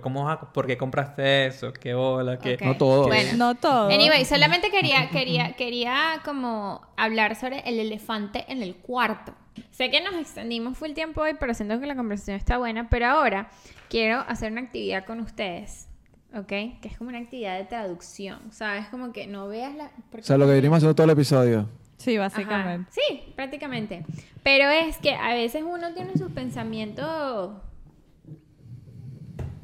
[0.00, 1.72] ¿cómo ¿por qué compraste eso?
[1.72, 2.38] ¿Qué bola?
[2.38, 2.58] ¿Qué?
[2.62, 3.06] No todo.
[3.06, 3.36] Bueno.
[3.36, 3.88] No todo.
[3.88, 9.34] Anyway, solamente quería, quería, quería como hablar sobre el elefante en el cuarto.
[9.70, 12.88] Sé que nos extendimos full tiempo hoy, pero siento que la conversación está buena.
[12.88, 13.50] Pero ahora
[13.88, 15.88] quiero hacer una actividad con ustedes,
[16.34, 16.46] ¿ok?
[16.46, 18.86] Que es como una actividad de traducción, ¿sabes?
[18.88, 19.90] Como que no veas la...
[20.16, 21.68] O sea, lo que venimos haciendo todo el episodio.
[21.96, 22.28] Sí, Ajá.
[22.28, 22.90] básicamente.
[22.90, 24.04] Sí, prácticamente.
[24.42, 27.52] Pero es que a veces uno tiene sus pensamientos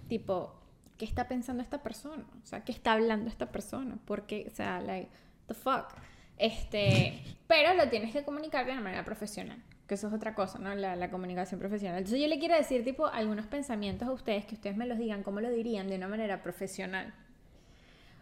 [0.08, 0.54] tipo,
[0.96, 2.24] ¿qué está pensando esta persona?
[2.42, 3.98] O sea, ¿qué está hablando esta persona?
[4.04, 5.08] Porque, o sea, like,
[5.46, 5.94] the fuck.
[6.38, 10.58] Este, pero lo tienes que comunicar de una manera profesional, que eso es otra cosa,
[10.58, 10.74] ¿no?
[10.74, 11.98] La, la comunicación profesional.
[11.98, 15.22] Entonces yo le quiero decir, tipo, algunos pensamientos a ustedes, que ustedes me los digan,
[15.22, 17.14] ¿cómo lo dirían de una manera profesional?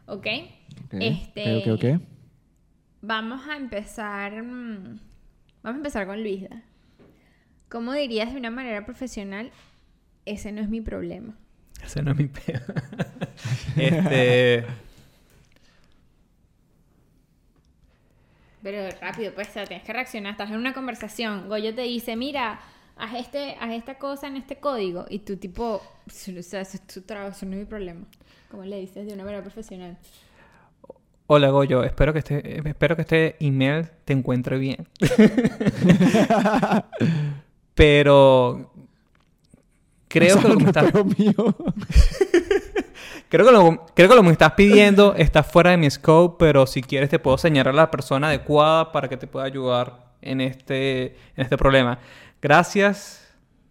[0.07, 0.26] ¿Ok?
[0.87, 1.45] Ok, Este.
[3.03, 4.43] Vamos a empezar.
[4.43, 4.99] mm,
[5.62, 6.62] Vamos a empezar con Luisa.
[7.68, 9.51] ¿Cómo dirías de una manera profesional?
[10.24, 11.37] Ese no es mi problema.
[11.87, 12.61] Ese no es mi pedo.
[13.76, 14.66] este.
[18.62, 20.32] Pero rápido, pues, o sea, tienes que reaccionar.
[20.32, 21.49] Estás en una conversación.
[21.49, 22.59] Goyo te dice, mira,
[22.97, 25.07] haz, este, haz esta cosa en este código.
[25.09, 28.05] Y tú, tipo, o sea, eso es tu trabajo, eso no es mi problema.
[28.51, 29.97] ¿Cómo le dices de una manera profesional?
[31.28, 34.87] Hola Goyo, espero que este, espero que este email te encuentre bien.
[37.74, 38.72] Pero
[40.09, 40.93] creo que lo que me estás,
[43.29, 46.45] creo que lo, creo que lo que me estás pidiendo está fuera de mi scope,
[46.45, 50.07] pero si quieres te puedo señalar a la persona adecuada para que te pueda ayudar
[50.23, 51.99] en este, en este problema.
[52.41, 53.27] Gracias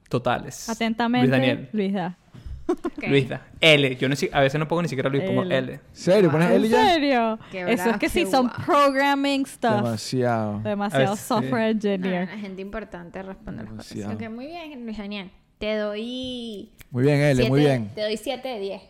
[0.10, 0.70] totales.
[0.70, 1.70] Atentamente, Luis Daniel.
[1.72, 2.18] Luisa.
[2.68, 3.04] Ok.
[3.10, 3.42] Luisa.
[3.62, 3.96] L.
[3.96, 5.56] Yo no a veces no pongo ni siquiera Luis, pongo L.
[5.56, 5.80] L.
[5.92, 6.32] ¿Serio?
[6.32, 6.94] ¿Pones ¿En y ya?
[6.94, 7.40] serio?
[7.52, 9.84] Qué Eso es que sí son programming stuff.
[9.84, 10.60] Demasiado.
[10.62, 11.24] Demasiado sí.
[11.28, 12.28] software No, engineer.
[12.28, 14.16] la gente importante responde las cosas.
[14.16, 15.30] Ok, muy bien, Luis Daniel.
[15.58, 17.89] Te doy Muy bien, L, muy bien.
[17.95, 18.82] Te doy 7 de 10.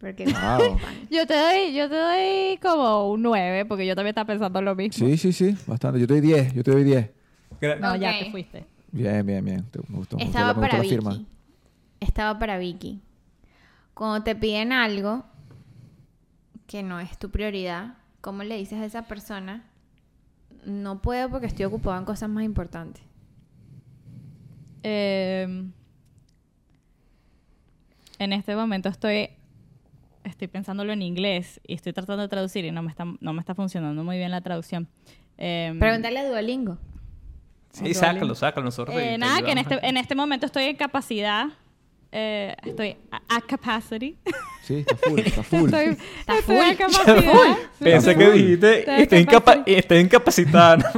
[0.00, 0.78] Porque Wow.
[1.10, 4.74] Yo te doy, yo te doy como un 9, porque yo también estaba pensando lo
[4.74, 5.06] mismo.
[5.06, 5.98] Sí, sí, sí, bastante.
[6.00, 7.10] Yo te doy 10, yo te doy 10.
[7.60, 8.66] Gra- No, ya te fuiste.
[8.92, 9.62] Bien, bien, bien.
[9.70, 10.94] Te- Me gustó, me gustó estaba la- me gustó para la Vicky.
[10.94, 11.24] firma.
[12.00, 13.00] Estaba para Vicky.
[13.94, 15.24] Cuando te piden algo
[16.66, 19.64] que no es tu prioridad, ¿cómo le dices a esa persona?
[20.66, 23.02] No puedo porque estoy ocupado en cosas más importantes.
[24.88, 25.64] Eh,
[28.18, 29.30] en este momento estoy
[30.24, 33.40] estoy pensándolo en inglés y estoy tratando de traducir y no me está, no me
[33.40, 34.88] está funcionando muy bien la traducción.
[35.38, 36.78] Eh, Pregúntale a Duolingo.
[37.72, 38.64] Sí, sácalo, sácalo.
[38.66, 41.46] Nosotros eh, nada, que en este, en este momento estoy en capacidad.
[42.10, 44.16] eh, estoy a, a capacity.
[44.62, 45.64] Sí, está full, está full.
[45.74, 46.76] Estoy, Está estoy a full.
[46.76, 47.56] capacidad.
[47.78, 50.78] Sí, Pensé que dijiste, Estoy estoy, incapa- estoy incapacitada.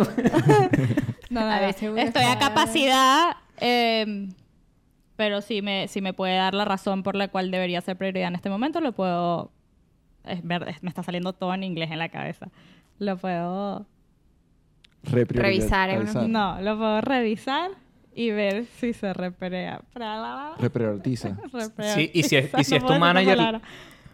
[1.30, 4.29] No, no, A veces Estoy a capacidad, eh,
[5.17, 8.29] pero si me, si me puede dar la razón por la cual debería ser prioridad
[8.29, 9.51] en este momento, lo puedo...
[10.25, 12.49] Es me está saliendo todo en inglés en la cabeza.
[12.99, 13.87] Lo puedo...
[15.03, 15.99] Revisar, ¿eh?
[15.99, 16.29] revisar.
[16.29, 17.71] No, lo puedo revisar
[18.15, 19.81] y ver si se reprea.
[20.59, 21.37] Reprioritiza.
[21.95, 23.61] Sí, y si es, y si es tu manager,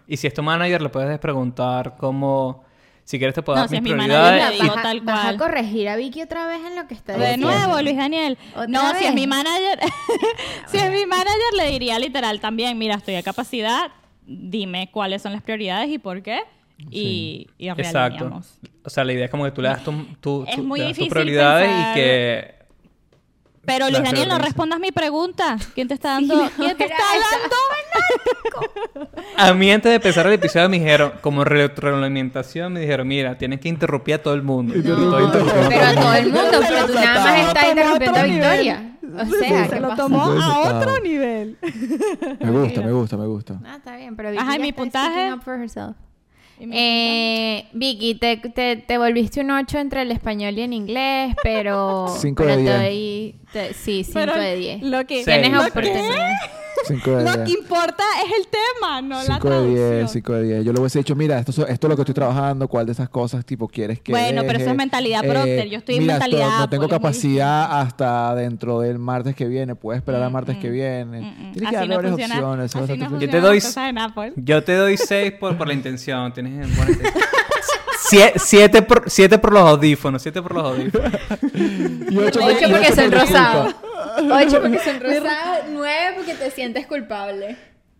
[0.06, 2.64] y si es tu manager, le puedes preguntar cómo,
[3.04, 4.40] si quieres te puedo No, dar si mis es mi prioridades.
[4.42, 5.36] manager, le digo vas, vas a cual.
[5.38, 7.50] corregir a Vicky otra vez en lo que está De diciendo.
[7.50, 8.38] nuevo, Luis Daniel.
[8.52, 9.78] ¿Otra No, si es mi manager,
[10.66, 13.90] si es mi manager le diría literal también, mira, estoy a capacidad,
[14.26, 16.40] dime cuáles son las prioridades y por qué
[16.90, 18.40] y, y Exacto.
[18.84, 21.68] O sea, la idea es como que tú le das tu, tu- tu- tus prioridades
[21.68, 22.53] pensar- y que...
[23.66, 25.56] Pero Luis Daniel, no respondas mi pregunta.
[25.74, 26.36] ¿Quién te está dando?
[26.36, 27.38] no, ¿Quién te está esa.
[27.38, 29.10] dando?
[29.36, 33.60] A mí antes de empezar el episodio me dijeron, como retroalimentación, me dijeron, mira, tienes
[33.60, 34.74] que interrumpir a todo el mundo.
[34.76, 38.90] No, pero a todo el mundo, pero tú nada más estás interrumpiendo a otro Victoria.
[39.14, 41.58] O sea, se ¿qué lo tomó a otro nivel.
[42.40, 43.60] Me gusta, me gusta, me gusta.
[43.64, 45.30] Ah, está bien, pero Ajá, Vicky ¿y ya mi puntaje?
[46.60, 52.06] Eh, Vicky, te, te, te volviste un 8 entre el español y en inglés, pero...
[52.18, 52.78] Cinco pero de te diez.
[52.80, 54.82] doy- te- sí, 5 Pero de 10.
[54.82, 55.24] Lo que.
[55.24, 56.32] Tienes Lo que- oportunidad.
[56.86, 57.58] 5 de lo que 10.
[57.60, 60.08] importa es el tema, no la 5 de 10, traducción.
[60.08, 60.64] 5 de 10.
[60.66, 63.08] Yo le hubiese dicho, mira, esto, esto es lo que estoy trabajando, ¿cuál de esas
[63.08, 64.70] cosas tipo quieres que Bueno, pero eso deje?
[64.72, 67.80] es mentalidad Procter, yo estoy en mira, mentalidad esto- no tengo Apple, es muy capacidad
[67.80, 71.20] hasta dentro del martes que viene, puedes esperar al martes que viene.
[71.22, 71.52] Mm, mm.
[71.52, 72.34] Tienes que Así darle no varias funciona.
[72.34, 72.64] opciones.
[72.66, 74.32] eso es Así no bastante Yo te doy en Apple.
[74.36, 76.32] Yo te doy 6 por, por la intención.
[76.50, 77.24] Tienes buena intención.
[78.36, 80.22] 7 por, siete por los audífonos.
[80.22, 81.12] 7 por los audífonos.
[82.10, 83.74] Y ocho por- 8 y porque ocho son por tu rosados.
[83.74, 84.36] culpa.
[84.46, 85.64] 8 porque son rosados.
[85.72, 87.56] 9 porque te sientes culpable.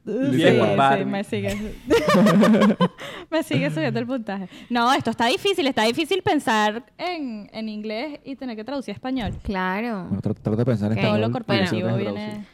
[0.06, 0.12] Sí,
[0.58, 1.72] por sí, me sigue.
[3.30, 4.48] me sigue subiendo el puntaje.
[4.68, 5.66] No, esto está difícil.
[5.66, 9.32] Está difícil pensar en, en inglés y tener que traducir a español.
[9.42, 10.04] Claro.
[10.04, 12.46] Bueno, tra- trata de pensar en español, lo porque corporativo viene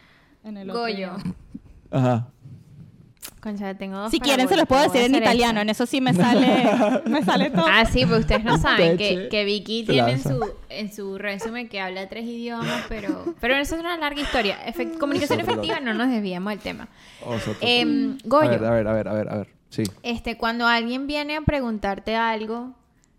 [0.45, 0.95] en el otro Goyo.
[0.95, 1.23] idioma.
[1.91, 2.29] Ajá.
[3.41, 5.53] Concha, tengo dos Si quieren se los puedo decir en italiano.
[5.53, 5.63] esta.
[5.63, 7.65] En eso sí me sale, me sale todo.
[7.67, 11.69] Ah, sí, pues ustedes no saben que, que Vicky tiene en su, en su resumen
[11.69, 14.59] que habla tres idiomas, pero, pero eso es una larga historia.
[14.67, 15.65] Efect- comunicación Nosotros.
[15.67, 16.89] efectiva, no nos desviamos del tema.
[17.63, 19.49] Em, A ver, a ver, a ver, a ver, a ver.
[19.71, 19.85] Sí.
[20.03, 22.75] este, cuando alguien viene a preguntarte algo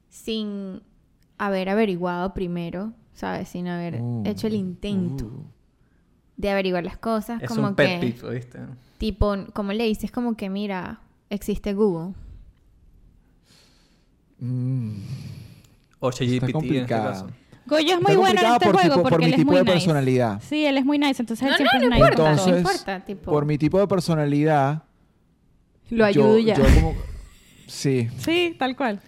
[0.10, 0.82] sin
[1.38, 3.50] haber averiguado primero, ¿sabes?
[3.50, 5.46] Sin haber Uh, hecho el intento uh.
[6.38, 8.60] de averiguar las cosas, Es como un que, pet peeve, ¿viste?
[9.02, 11.00] Tipo, como le dices, como que, mira,
[11.32, 12.14] existe Google.
[14.40, 14.92] Mm.
[16.00, 17.10] O Está ChatGPT en este complicado.
[17.10, 17.28] caso.
[17.66, 19.38] Goyo es Está muy bueno en este por juego tipo- por porque mi él es
[19.40, 19.74] tipo muy de nice.
[19.74, 20.42] personalidad.
[20.48, 22.00] Sí, él es muy nice, entonces él No, siempre no, no es nice.
[22.00, 22.26] importa, en todo.
[22.26, 23.32] no Entonces, importa, tipo.
[23.32, 24.84] por mi tipo de personalidad,
[25.90, 26.56] Lo yo, ayudo ya.
[26.56, 26.94] yo como...
[27.68, 29.00] Sí, Sí, tal cual.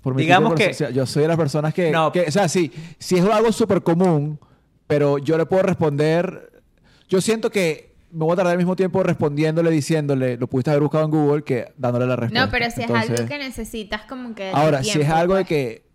[0.00, 2.10] por mi Digamos tipo de que- o sea, yo soy de las personas que, No.
[2.10, 4.38] que- o sea, sí, si es algo súper común,
[4.86, 6.62] pero yo le puedo responder,
[7.08, 10.82] yo siento que me voy a tardar el mismo tiempo respondiéndole, diciéndole, lo pudiste haber
[10.82, 12.44] buscado en Google, que dándole la respuesta.
[12.46, 14.50] No, pero si es Entonces, algo que necesitas como que...
[14.52, 15.48] Ahora, si es algo de pues.
[15.48, 15.86] que,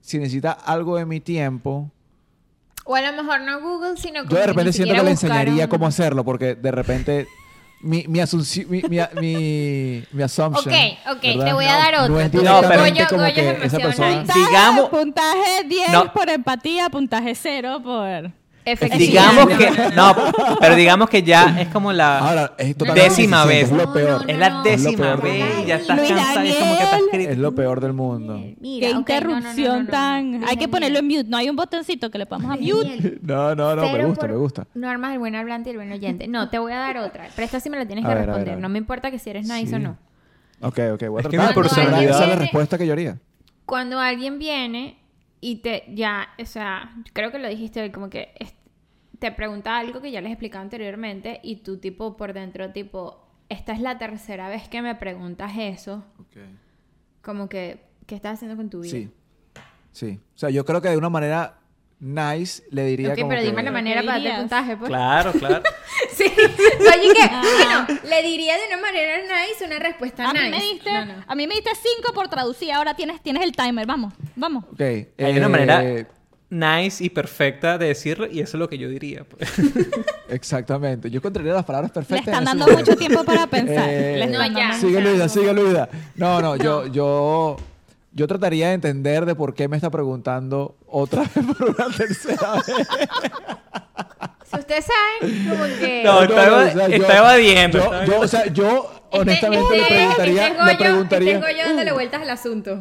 [0.00, 1.90] si necesita algo de mi tiempo,
[2.84, 5.68] O a lo mejor no Google, sino como yo de repente siento que le enseñaría
[5.68, 7.26] cómo hacerlo, porque de repente
[7.80, 10.80] mi, mi, asunci- mi, mi, mi, mi assumption, Ok,
[11.16, 11.44] ok, ¿verdad?
[11.46, 12.30] te voy a dar No otro.
[12.30, 14.16] Tú- directamente Goyo- como Goyo que es esa persona...
[14.18, 16.12] Puntaje, Digamos- puntaje 10 No.
[16.12, 18.30] por empatía, puntaje 0 por...
[18.98, 19.70] Digamos No, que...
[19.94, 20.14] no,
[20.58, 22.18] pero digamos que ya es como la...
[22.18, 23.64] Ahora, es Décima vez.
[23.64, 24.24] Es lo peor.
[24.26, 27.54] es la décima vez ya estás cansada y es como que estás cri- Es lo
[27.54, 28.40] peor del mundo.
[28.60, 30.40] Mira, Qué ok, no, no, no, no, interrupción no, tan...
[30.40, 30.46] no.
[30.48, 31.24] Hay que ponerlo en mute.
[31.24, 33.18] No hay un botoncito que le pongas a mute.
[33.22, 34.66] No, no, no, me gusta, me gusta.
[34.74, 36.26] Normas del buen hablante y el buen oyente.
[36.28, 37.26] No, te voy a dar otra.
[37.34, 38.52] Pero esta sí me la tienes A que ver, a ver, responder.
[38.52, 38.62] a ver.
[38.62, 39.74] No me importa que si eres nice Sí.
[39.74, 39.96] o no.
[40.60, 43.18] Ok, ok, voy a Es que mi personalidad- Esa es la respuesta que yo haría.
[43.66, 44.96] Cuando alguien viene
[45.46, 48.32] y te ya, o sea, creo que lo dijiste hoy, como que
[49.18, 53.72] te pregunta algo que ya les explicaba anteriormente y tú tipo por dentro tipo, esta
[53.74, 56.02] es la tercera vez que me preguntas eso,
[57.20, 58.90] como que, ¿qué estás haciendo con tu vida?
[58.92, 59.10] Sí.
[59.92, 60.20] Sí.
[60.34, 61.58] O sea, yo creo que de una manera
[62.00, 64.88] nice le diría Ok, como pero que- dime la manera ¿Qué para darte puntaje, pues.
[64.88, 65.62] Claro, claro.
[66.16, 66.24] Sí.
[67.58, 71.24] Bueno, le diría de una manera nice una respuesta A mí me diste, No, no.
[71.26, 72.72] a mí me diste 5 por traducir.
[72.72, 73.86] Ahora tienes, tienes el timer.
[73.86, 74.64] Vamos, vamos.
[74.72, 74.80] Ok.
[74.80, 76.06] Hay eh, una manera
[76.50, 79.24] nice y perfecta de decirlo y eso es lo que yo diría.
[79.24, 79.50] pues.
[80.28, 81.10] Exactamente.
[81.10, 82.26] Yo encontraría las palabras Le perfectas.
[82.28, 82.90] están en ese dando momento.
[82.90, 83.88] mucho tiempo para pensar.
[83.88, 84.72] Eh, Le No, están ya.
[84.78, 85.28] Sigue Luida, no.
[85.28, 85.88] sigue Luida.
[86.16, 87.56] No, no, yo, yo,
[88.12, 92.54] yo trataría de entender de por qué me está preguntando otra vez por una tercera
[92.54, 92.88] vez.
[94.54, 96.02] Si ustedes saben, como que...
[96.04, 99.18] No, está eva- o sea, yo- está evadiendo, Yo, está yo, o sea, yo Este-
[99.20, 102.80] honestamente le este- preguntaría, este le preguntaría, Este Goyo dándole vueltas al asunto.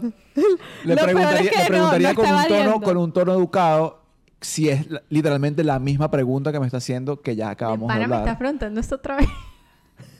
[0.83, 3.33] le Lo preguntaría, es que le no, preguntaría no con un tono, con un tono
[3.33, 3.99] educado
[4.41, 7.99] si es literalmente la misma pregunta que me está haciendo que ya acabamos de Pana
[7.99, 8.35] me está hablar.
[8.35, 9.27] afrontando esto otra vez.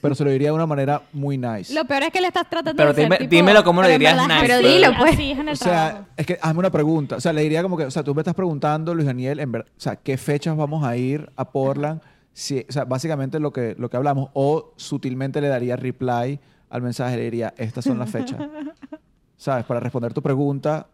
[0.04, 1.74] Pero se lo diría de una manera muy nice.
[1.74, 3.88] Lo peor es que le estás tratando Pero de hacer dime- tipo, dímelo cómo lo
[3.88, 5.14] dirías verdad nice, Pero dilo, pues.
[5.14, 6.06] así es en el O sea, trabajo.
[6.18, 7.16] es que hazme una pregunta.
[7.16, 9.52] O sea, le diría como que, o sea, tú me estás preguntando, Luis Daniel, en
[9.52, 12.02] ver, o sea, ¿qué fechas vamos a ir a Portland?
[12.34, 14.30] Si, o sea, básicamente lo que, lo que hablamos.
[14.34, 16.40] O sutilmente le daría reply
[16.70, 18.40] al mensaje, le diría, estas son las fechas.
[19.38, 19.66] ¿Sabes?
[19.66, 20.88] Para responder tu pregunta,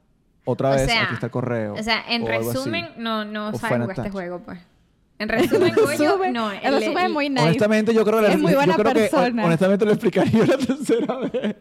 [0.46, 1.74] otra O vez, sea, aquí está el correo.
[1.76, 4.60] O sea, en o resumen, no, no O sabes Final jugar este juego, pues.
[5.20, 6.50] En resumen, Goyo, no.
[6.52, 7.44] el resumen es muy nice.
[7.44, 9.46] Honestamente, yo creo, que la- Es muy yo buena creo que persona.
[9.46, 11.56] honestamente lo explicaría la tercera vez.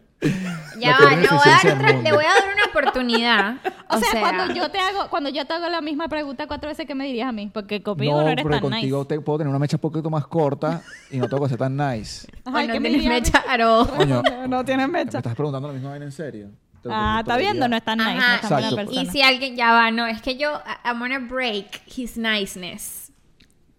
[0.79, 3.55] Ya va, le voy, a dar otra- le voy a dar una oportunidad.
[3.91, 6.85] O, sea, cuando yo te hago, cuando yo te hago la misma pregunta cuatro veces,
[6.85, 7.49] ¿qué me dirías a mí?
[7.51, 9.07] Porque conmigo no, No, eres porque tan contigo nice.
[9.15, 11.75] te puedo tener una mecha un poquito más corta y no tengo que ser tan
[11.75, 12.27] nice.
[12.45, 13.87] Ay, no ¿qué me tienes mecha, Aro.
[13.97, 15.17] Coño, No, tienes ¿me mecha.
[15.17, 16.49] estás preguntando la misma vaina en serio?
[16.87, 18.85] Ah, está viendo, no es tan nice, no Ajá, es tan buena Exacto.
[18.91, 19.01] persona.
[19.01, 23.08] y si alguien ya va, no, es que yo, I- I'm gonna break his niceness.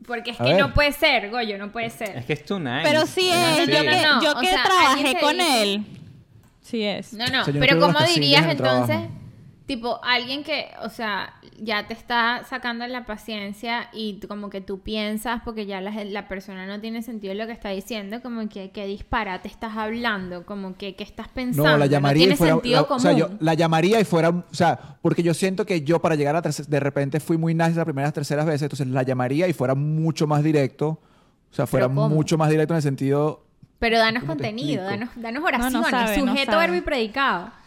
[0.07, 0.61] Porque es A que ver.
[0.61, 2.17] no puede ser, Goyo, no puede ser.
[2.17, 2.81] Es que es nice.
[2.83, 5.85] Pero sí No, es, no, yo que, yo o que sea, trabajé con dice- él.
[6.63, 7.13] Sí es.
[7.13, 8.99] No, no, pero ¿cómo dirías entonces?
[9.71, 14.81] Tipo, alguien que, o sea, ya te está sacando la paciencia y como que tú
[14.81, 18.73] piensas, porque ya la, la persona no tiene sentido lo que está diciendo, como que
[18.73, 21.71] qué disparate estás hablando, como que qué estás pensando.
[21.71, 22.55] No, la llamaría tiene y fuera.
[22.55, 22.99] sentido la- común.
[22.99, 24.31] o sea, yo la llamaría y fuera.
[24.31, 26.69] O sea, porque yo siento que yo para llegar a la tercera.
[26.69, 30.27] De repente fui muy nice las primeras terceras veces, entonces la llamaría y fuera mucho
[30.27, 30.89] más directo.
[30.89, 33.47] O sea, fuera mucho más directo en el sentido.
[33.79, 36.81] Pero danos ¿Cómo te contenido, danos, danos No, oraciones, no sabe, no sujeto, verbo y
[36.81, 37.60] predicado.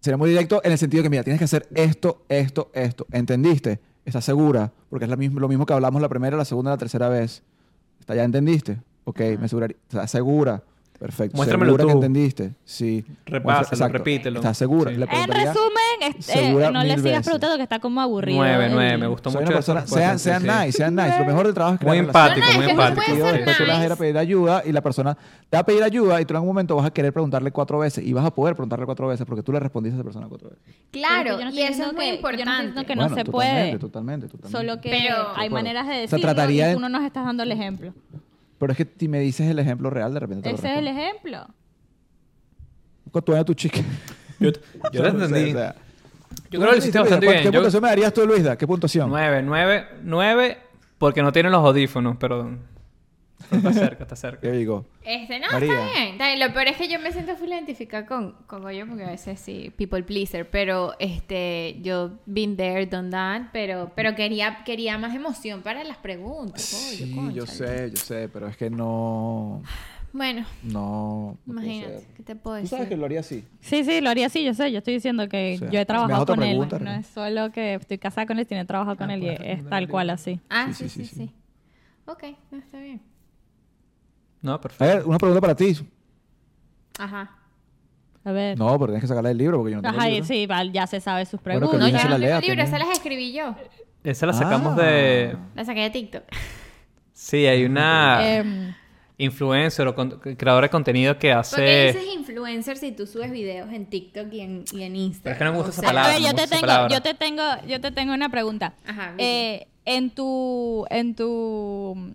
[0.00, 3.06] Sería muy directo en el sentido que, mira, tienes que hacer esto, esto, esto.
[3.12, 3.80] ¿Entendiste?
[4.04, 4.72] ¿Estás segura?
[4.88, 7.42] Porque es la mismo, lo mismo que hablamos la primera, la segunda, la tercera vez.
[8.00, 8.78] ¿Está, ¿Ya entendiste?
[9.04, 9.76] Ok, me aseguraría.
[9.88, 10.62] ¿Estás segura?
[11.00, 11.34] Perfecto.
[11.38, 11.96] Muéstramelo ¿Segura que tú.
[11.96, 12.52] entendiste?
[12.62, 13.04] Sí.
[13.24, 13.96] Repásalo, exacto.
[13.98, 14.38] repítelo.
[14.40, 14.90] ¿Estás segura?
[14.90, 14.98] Sí.
[14.98, 17.24] Le En preguntaría- resumen, es- eh, segura no le mil sigas veces.
[17.24, 18.36] preguntando que está como aburrido.
[18.38, 20.66] Nueve, el- nueve, me gustó Soy mucho una esa persona, respuesta, sean, sí, sean sí.
[20.66, 21.18] nice, sean nice.
[21.18, 22.36] Lo mejor del trabajo es crear Muy relaciones.
[22.36, 23.06] empático, No, no, muy es que no empático.
[23.06, 24.00] puede ser Después tú le vas a ir a nice.
[24.02, 25.14] pedir ayuda y la persona
[25.48, 27.78] te va a pedir ayuda y tú en algún momento vas a querer preguntarle cuatro
[27.78, 30.26] veces y vas a poder preguntarle cuatro veces porque tú le respondiste a esa persona
[30.28, 30.62] cuatro veces.
[30.90, 32.36] Claro, Pero que yo no y estoy eso es diciendo muy que- yo no estoy
[32.36, 32.66] importante.
[32.66, 33.78] diciendo que no Bueno, se totalmente, puede.
[33.78, 34.58] Totalmente, totalmente.
[34.58, 37.02] Solo que Pero- hay maneras de O sea, decirlo trataría y de- tú no nos
[37.04, 37.94] estás dando el ejemplo.
[38.60, 40.86] Pero es que si me dices el ejemplo real, de repente te Ese es el
[40.86, 41.46] ejemplo.
[43.10, 43.80] Con tu tu chica.
[44.38, 44.50] Yo,
[44.92, 45.50] yo lo no sé, entendí.
[45.50, 45.74] o sea,
[46.50, 47.44] Yo creo que lo hiciste bastante ¿Qué bien.
[47.46, 48.56] Yo- puntuación me darías tú, Luisda?
[48.58, 49.08] ¿Qué puntuación?
[49.08, 50.58] Nueve, nueve, nueve,
[50.98, 52.56] porque no tiene los audífonos, pero
[53.50, 54.40] está cerca, está cerca.
[54.42, 54.86] ¿Qué digo?
[55.02, 55.72] Este, no, María.
[55.72, 56.08] está bien.
[56.12, 56.40] está bien.
[56.40, 59.40] Lo peor es que yo me siento full identificada con, con Goyo porque a veces
[59.40, 65.14] sí, people pleaser, pero este, yo been there, done that, pero, pero quería, quería más
[65.14, 66.70] emoción para las preguntas.
[66.90, 69.62] Goyo, Sí, yo sé, yo sé, pero es que no...
[70.12, 71.38] Bueno, No...
[71.46, 72.04] imagínate.
[72.16, 72.70] ¿qué te puedo Tú decir?
[72.78, 73.44] sabes que lo haría así.
[73.60, 74.72] Sí, sí, lo haría así, yo sé.
[74.72, 76.84] Yo estoy diciendo que O sea, yo he trabajado con pregunta, él.
[76.84, 79.28] No es solo que estoy casada con él, sino he trabajado con Ah, él y
[79.28, 80.40] es tal cual así.
[80.50, 81.26] Ah, Sí, sí, sí, sí, sí, sí.
[81.28, 81.34] sí.
[82.06, 83.00] Ok, no, está bien.
[84.42, 84.84] No, A perfecto.
[84.96, 85.76] ver, una pregunta para ti.
[86.98, 87.36] Ajá.
[88.24, 88.58] A ver.
[88.58, 90.28] No, pero tienes que sacarla del libro porque yo no tengo Ajá, el y libro.
[90.28, 91.78] sí, ya se sabe sus Bueno, que preguntas.
[91.80, 93.54] No, Luis yo se no la tengo el libro, esas las escribí yo.
[94.04, 94.82] Esa la sacamos Ah.
[94.82, 95.36] de...
[95.54, 96.22] Las saqué de TikTok.
[97.12, 98.74] Sí, hay una Em,
[99.18, 101.86] influencer o con- creadora de contenido que ¿Por qué hace...
[101.98, 105.22] dices influencer si tú subes videos en TikTok y en, y en Instagram?
[105.22, 106.12] Pero es que no me gusta O esa sea, a palabra.
[106.14, 106.94] ver, yo me te esa tengo, palabra.
[106.96, 108.74] yo te tengo, yo te tengo una pregunta.
[108.86, 112.14] Ajá, Eh, en tu, en tu,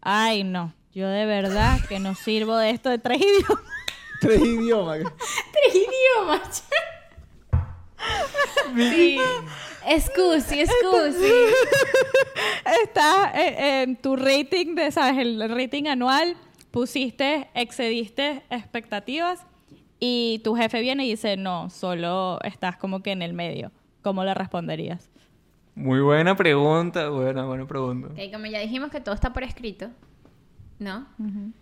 [0.00, 3.64] ay no, yo de verdad que no sirvo de esto de tres idiomas.
[4.20, 4.98] Tres idiomas.
[5.52, 6.64] Tres idiomas.
[8.74, 9.18] sí.
[9.86, 11.32] Excusi, excusi.
[12.84, 16.36] Está eh, en tu rating de, sabes, el rating anual,
[16.70, 19.46] pusiste, excediste expectativas
[19.98, 23.72] y tu jefe viene y dice, no, solo estás como que en el medio.
[24.02, 25.10] ¿Cómo le responderías?
[25.74, 28.08] Muy buena pregunta, buena, buena pregunta.
[28.08, 29.88] Ok, como ya dijimos que todo está por escrito,
[30.78, 31.06] ¿no?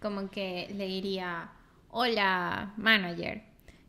[0.01, 1.49] Como que le diría,
[1.91, 3.43] hola, manager.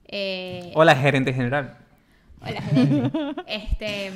[0.08, 1.78] Eh, Hola, gerente general.
[2.42, 3.12] Hola, gerente.
[3.48, 4.12] este,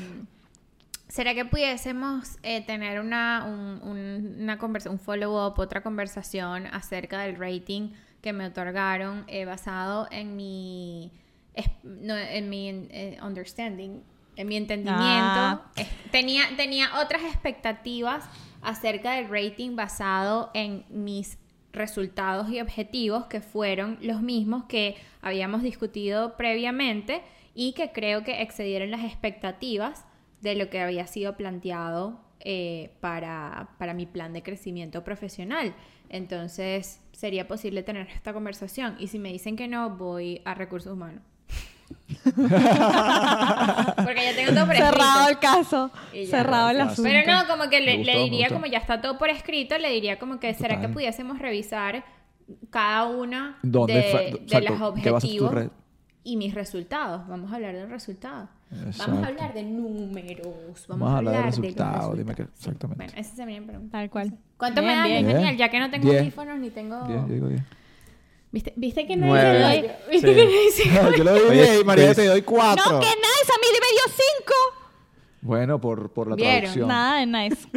[1.07, 7.21] ¿será que pudiésemos eh, tener una, un, un- una conversa- un follow-up, otra conversación acerca
[7.21, 7.89] del rating
[8.21, 11.11] que me otorgaron eh, basado en mi,
[11.83, 13.99] no, en mi eh, understanding,
[14.37, 15.01] en mi entendimiento?
[15.09, 15.61] Ah.
[16.11, 18.23] Tenía, tenía otras expectativas
[18.61, 21.37] acerca del rating basado en mis
[21.73, 27.21] resultados y objetivos que fueron los mismos que habíamos discutido previamente
[27.53, 30.05] y que creo que excedieron las expectativas
[30.41, 35.75] de lo que había sido planteado eh, para, para mi plan de crecimiento profesional.
[36.09, 38.95] Entonces, sería posible tener esta conversación.
[38.99, 41.23] Y si me dicen que no, voy a recursos humanos.
[44.03, 45.29] Porque ya tengo todo por Cerrado escrito.
[45.29, 46.31] el caso, Y ya.
[46.37, 47.03] cerrado el asunto.
[47.03, 50.19] Pero no, como que le, le diría, como ya está todo por escrito, le diría
[50.19, 52.03] como que, ¿será que pudiésemos revisar
[52.69, 55.67] cada una ¿Dónde de, de exacto, tu objetivos
[56.23, 57.27] y mis resultados?
[57.27, 58.49] Vamos a hablar de los resultados.
[58.69, 59.23] Vamos Exacto.
[59.23, 60.45] a hablar de números.
[60.87, 63.03] Vamos, Vamos a hablar de resultados, dime que- exactamente.
[63.05, 63.97] Bueno, esa sería mi pregunta.
[63.97, 64.33] Tal cual.
[64.57, 65.07] ¿Cuánto Bien, me dan?
[65.07, 65.25] bien.
[65.27, 65.57] Daniel?
[65.57, 67.01] Ya que no tengo audífonos ni tengo...
[67.05, 67.61] Diez, yo digo diez.
[68.51, 69.27] ¿Viste, ¿Viste que No,
[71.15, 72.15] yo le doy Oye, 10 y María Luis.
[72.17, 72.83] te doy 4.
[72.91, 74.53] No, que nice, a mí me dio cinco.
[75.41, 76.59] Bueno, por, por la ¿Vieron?
[76.59, 76.87] traducción.
[76.87, 77.67] Nada de nice.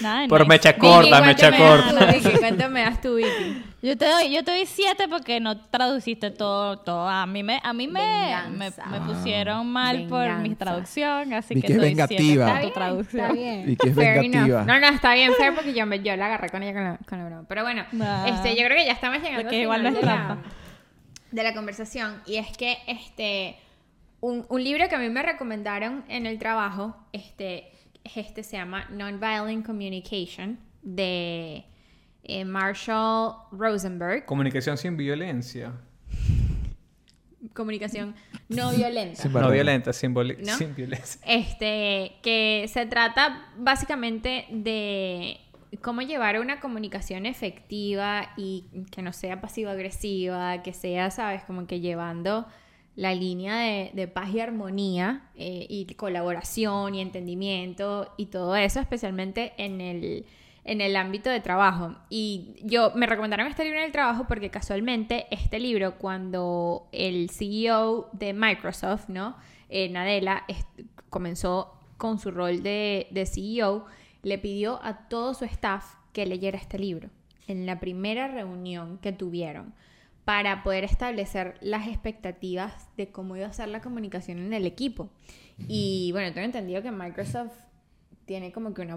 [0.00, 0.48] Nada de Por nice.
[0.48, 1.98] mecha Vicky, corta, ¿cuánto mecha me das corta.
[1.98, 2.38] tú, Vicky?
[2.38, 3.64] ¿Cuánto me das tú, Vicky?
[3.82, 7.08] Yo te doy, yo te doy siete porque no traduciste todo, todo.
[7.08, 11.72] A mí me, a mí me, me, me pusieron mal por mi traducción, así que
[11.72, 12.18] es doy vengativa.
[12.18, 13.22] siete Está por tu bien, traducción.
[13.24, 13.70] está bien.
[13.70, 14.64] Y que es Fair vengativa.
[14.64, 16.98] No, no, está bien fair porque yo, me, yo la agarré con ella con la,
[17.08, 17.44] con la broma.
[17.48, 18.26] Pero bueno, Nah.
[18.28, 20.38] este, yo creo que ya estamos llegando Porque al igual no final es de, la,
[21.30, 22.20] de la conversación.
[22.26, 23.56] Y es que este,
[24.20, 27.72] un, un libro que a mí me recomendaron en el trabajo, este,
[28.04, 31.64] este se llama Nonviolent Communication de
[32.24, 34.24] eh, Marshall Rosenberg.
[34.26, 35.72] Comunicación sin violencia.
[37.54, 38.14] Comunicación
[38.48, 39.22] no violenta.
[39.22, 40.54] Sin No violenta, sin, voli- ¿No?
[40.56, 41.20] sin violencia.
[41.24, 45.38] Este, que se trata básicamente de
[45.80, 51.80] cómo llevar una comunicación efectiva y que no sea pasivo-agresiva, que sea, sabes, como que
[51.80, 52.46] llevando
[52.94, 58.80] la línea de, de paz y armonía eh, y colaboración y entendimiento y todo eso,
[58.80, 60.26] especialmente en el,
[60.64, 61.96] en el ámbito de trabajo.
[62.08, 67.30] Y yo me recomendaron este libro en el trabajo porque casualmente este libro, cuando el
[67.30, 69.36] CEO de Microsoft, ¿no?
[69.68, 70.44] Eh, Nadella,
[71.08, 73.86] comenzó con su rol de, de CEO,
[74.22, 77.10] le pidió a todo su staff que leyera este libro
[77.46, 79.74] en la primera reunión que tuvieron
[80.24, 85.10] para poder establecer las expectativas de cómo iba a ser la comunicación en el equipo.
[85.66, 87.56] Y bueno, tengo entendido que Microsoft
[88.26, 88.96] tiene como que una...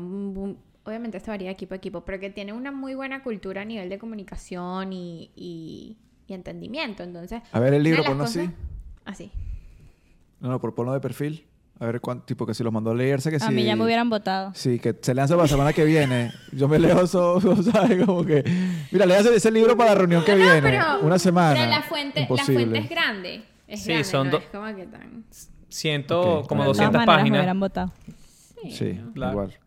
[0.85, 3.65] Obviamente esto varía de equipo a equipo, pero que tiene una muy buena cultura a
[3.65, 7.03] nivel de comunicación y, y- y entendimiento.
[7.03, 7.41] Entonces...
[7.51, 8.39] A ver el libro, ponlo así.
[8.39, 8.53] cosas-
[9.05, 9.31] Así.
[10.39, 11.45] No, no, por ponlo de perfil.
[11.79, 13.53] A ver cuánto, tipo que si los mandó a leerse que A si...
[13.53, 14.51] mí ya me hubieran votado.
[14.55, 16.31] Sí, que se lanza para la semana que viene.
[16.51, 17.39] Yo me leo eso,
[17.71, 18.05] ¿sabes?
[18.05, 18.43] Como que...
[18.91, 20.61] Mira, léase ese libro para la reunión que No, no, viene.
[20.61, 21.55] pero- Una semana.
[21.55, 23.43] Pero la fuente, la fuente es grande.
[23.67, 25.23] Es Sí, grande, son no es como que tan...
[25.69, 26.73] Siento Ok, como bueno.
[26.73, 27.39] De todas 200 maneras me páginas.
[27.39, 27.91] hubieran votado.
[28.69, 29.31] Sí, Claro.
[29.31, 29.57] igual.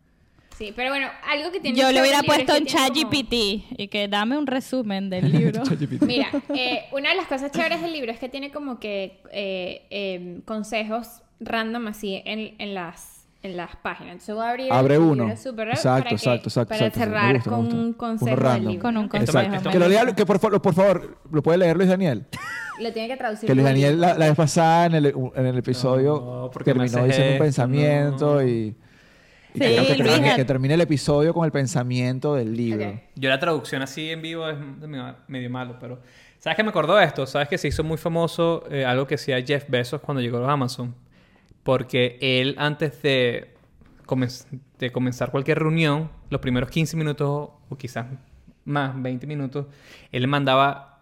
[0.57, 1.77] Sí, pero bueno, algo que tiene...
[1.77, 3.33] Yo le hubiera puesto que en tiene como- ChatGPT
[3.79, 5.63] y que dame un resumen del libro.
[5.63, 6.01] ChatGPT.
[6.03, 9.85] Mira, eh, una de las cosas chéveres del libro es que tiene como que eh,
[9.91, 14.13] eh, consejos random así en, en las, en las páginas.
[14.13, 15.27] Entonces voy a abrir Abre el uno.
[15.27, 18.37] rápido Exacto, para que- exacto, exacto, Para exacto, me cerrar gusta, con un consejo del
[18.39, 18.71] random.
[18.71, 18.81] libro.
[18.81, 19.39] Con un consejo.
[19.39, 22.25] esto Que lo lea, que por, favor- por favor, lo puede leer Luis Daniel.
[22.79, 23.47] Lo tiene que traducir.
[23.47, 25.05] Que Luis Daniel la, la vez pasada en el,
[25.35, 28.43] en el episodio No, terminó diciendo un pensamiento no.
[28.47, 28.75] y...
[29.57, 32.89] y Sí, que, termine, que termine el episodio con el pensamiento del libro.
[32.89, 32.95] Ok.
[33.15, 35.99] Yo la traducción así en vivo es medio, medio malo, pero...
[36.39, 37.25] ¿Sabes qué me acordó de esto?
[37.25, 40.41] ¿Sabes que se hizo muy famoso eh, algo que hacía Jeff Bezos cuando llegó a
[40.41, 40.95] los Amazon?
[41.63, 43.55] Porque él antes de,
[44.05, 44.45] comen-
[44.77, 48.05] de comenzar cualquier reunión, los primeros 15 minutos o quizás
[48.65, 49.65] más, 20 minutos,
[50.11, 50.99] él mandaba,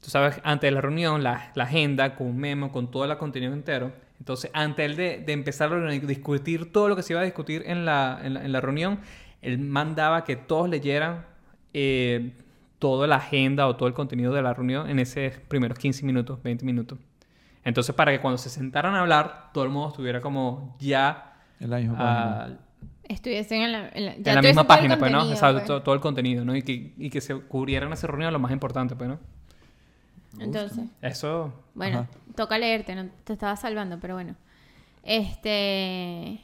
[0.00, 3.16] tú sabes, antes de la reunión, la, la agenda con un memo, con todo el
[3.18, 3.92] contenido entero.
[4.18, 7.24] Entonces, antes de, de empezar la reunión y discutir todo lo que se iba a
[7.24, 9.00] discutir en la, en la, en la reunión,
[9.42, 11.26] él mandaba que todos leyeran
[11.74, 12.32] eh,
[12.78, 16.42] toda la agenda o todo el contenido de la reunión en esos primeros 15 minutos,
[16.42, 16.98] 20 minutos.
[17.64, 21.70] Entonces, para que cuando se sentaran a hablar, todo el mundo estuviera como ya En
[21.70, 22.44] la misma página.
[22.44, 22.48] ah,
[23.08, 25.30] Estuviesen en la, en la, ya en la misma página, pues, ¿no?
[25.30, 25.66] Exacto, pues.
[25.66, 26.56] todo, todo el contenido, ¿no?
[26.56, 29.20] Y que, y que se cubrieran esa reunión lo más importante, pues, ¿no?
[30.38, 31.52] Entonces, Eso...
[31.74, 32.08] bueno, Ajá.
[32.34, 34.36] toca leerte, no te estaba salvando, pero bueno.
[35.02, 36.40] Este.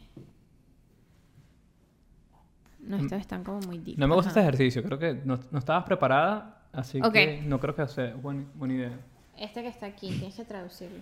[2.81, 3.99] No, estos están como muy deep.
[3.99, 4.83] No me gusta este ejercicio.
[4.83, 8.93] Creo que no, no estabas preparada, así que no creo que sea buena, buena idea.
[9.37, 10.99] Este que está aquí, tienes que traducirlo.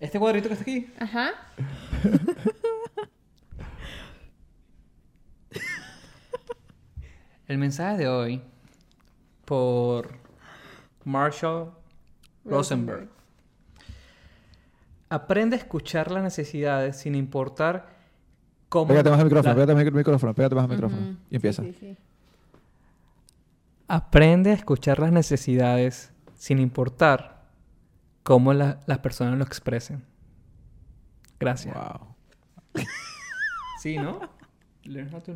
[0.00, 0.86] Este cuadrito que está aquí.
[0.98, 1.30] Ajá.
[7.46, 8.42] El mensaje de hoy
[9.44, 10.08] por
[11.04, 11.72] Marshall
[12.44, 13.08] Rosenberg.
[15.08, 17.88] Aprende a escuchar las necesidades sin importar
[18.68, 18.88] cómo...
[18.88, 21.16] Pégate más al micrófono, la- pégate más al micrófono, pégate más al micrófono.
[21.30, 21.62] Y empieza.
[21.62, 21.96] Sí, sí, sí.
[23.88, 27.42] Aprende a escuchar las necesidades sin importar
[28.22, 30.02] cómo la- las personas lo expresen.
[31.38, 31.74] Gracias.
[31.74, 32.84] Wow.
[33.80, 34.20] Sí, ¿no?
[34.84, 35.34] Learn how to-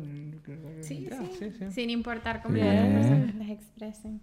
[0.81, 1.29] Sí, Ya, sí.
[1.39, 1.71] sí, sí.
[1.71, 3.35] Sin importar cómo Bien.
[3.39, 4.19] las expresen.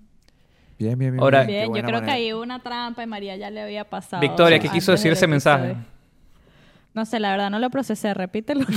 [0.78, 1.22] Bien, bien, bien.
[1.22, 3.84] Ahora- qué Bien, yo creo que ahí hubo una trampa y María ya le había
[3.88, 4.20] pasado.
[4.20, 5.76] Victoria, ¿qué quiso decir ese mensaje?
[6.92, 8.64] No sé, la verdad no lo procesé, repítelo.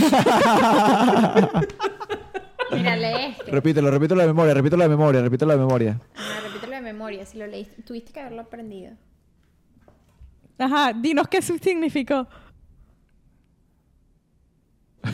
[2.72, 3.52] Mira, lee este.
[3.52, 6.00] Repítelo, repítelo de memoria, repítelo de memoria, repítelo de memoria.
[6.16, 7.82] Ah, repítelo de memoria, si lo leíste.
[7.84, 8.94] Tuviste que haberlo aprendido.
[10.60, 12.28] Ajá, dinos qué significó.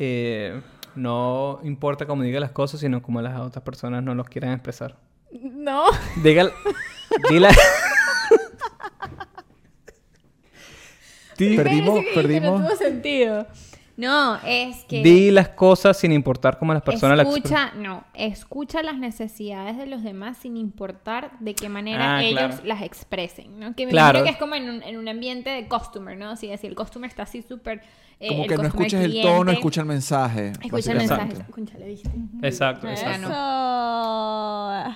[0.03, 0.59] Eh,
[0.95, 4.97] no importa cómo diga las cosas, sino cómo las otras personas no los quieran expresar.
[5.31, 5.83] No.
[6.23, 6.51] Dígale.
[7.29, 7.49] Dile.
[11.55, 12.61] perdimos, perdimos.
[14.01, 15.03] No, es que...
[15.03, 19.85] di las cosas sin importar cómo las personas las escucha, no, escucha las necesidades de
[19.85, 22.57] los demás sin importar de qué manera Ah, ellos claro.
[22.65, 23.75] las expresen, ¿no?
[23.75, 24.19] Que me Claro.
[24.19, 26.35] imagino que es como en un, en un ambiente de customer, ¿no?
[26.35, 27.81] Si, si el customer está así súper...
[28.19, 30.51] eh, Como el que no escuches el cliente, tono, escucha el mensaje.
[30.61, 31.33] Escucha el mensaje.
[31.33, 32.09] Escucha, ¿le viste?
[32.41, 33.27] Exacto, exacto.
[33.27, 34.95] Eso.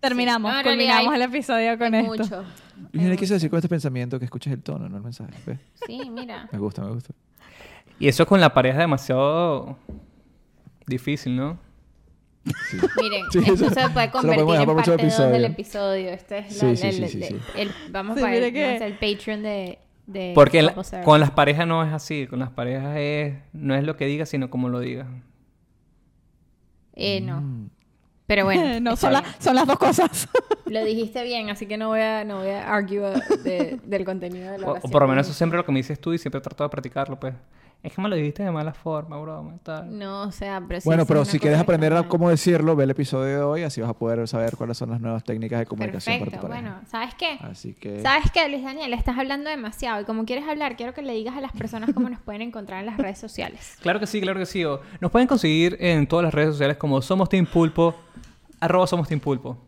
[0.00, 2.24] Terminamos, culminamos hay- el episodio con Hay esto.
[2.24, 2.44] mucho.
[2.92, 5.32] Y Hay le quise decir con este pensamiento que escuches el tono, no el mensaje.
[5.46, 5.58] ¿ves?
[5.86, 6.48] Sí, mira.
[6.52, 7.14] Me gusta, me gusta.
[7.98, 9.76] Y eso con la pareja es demasiado
[10.86, 11.58] difícil, ¿no?
[12.44, 12.76] Sí.
[13.00, 16.10] Miren, Sí, esto eso- se puede convertir en parte 2 del episodio.
[16.10, 17.36] Este es Sí, la- sí, el- sí, el- sí, sí.
[17.56, 19.78] el- vamos Sí, para mire el, Patreon de...
[20.06, 20.74] de Porque la-
[21.04, 22.26] con las parejas no es así.
[22.26, 25.06] Con las parejas es, no es lo que digas, sino como lo digas.
[26.94, 27.40] Eh, no.
[27.40, 27.70] Mm.
[28.26, 30.28] Pero bueno, no, son, la- son las dos cosas.
[30.66, 33.00] lo dijiste bien, así que no voy a, no voy a argue
[33.44, 35.78] de- del contenido de la O, o por lo menos eso siempre lo que me
[35.78, 37.34] dices tú y siempre trato de practicarlo, pues.
[37.82, 39.98] Es que me lo dijiste de mala forma, broma, tal.
[39.98, 42.90] No, o sea, pero sí Bueno, pero si quieres aprender a cómo decirlo, ve el
[42.90, 46.18] episodio de hoy, así vas a poder saber cuáles son las nuevas técnicas de comunicación
[46.20, 47.38] Perfecto, para tu bueno, ¿sabes qué?
[47.40, 48.00] Así que...
[48.00, 48.92] ¿Sabes qué, Luis Daniel?
[48.92, 52.08] Estás hablando demasiado y como quieres hablar, quiero que le digas a las personas cómo
[52.08, 53.76] nos pueden encontrar en las redes sociales.
[53.82, 54.64] Claro que sí, claro que sí.
[54.64, 57.96] O- Nos pueden conseguir en todas las redes sociales como Somos Team Pulpo,
[58.60, 59.58] arroba Somos Team Pulpo.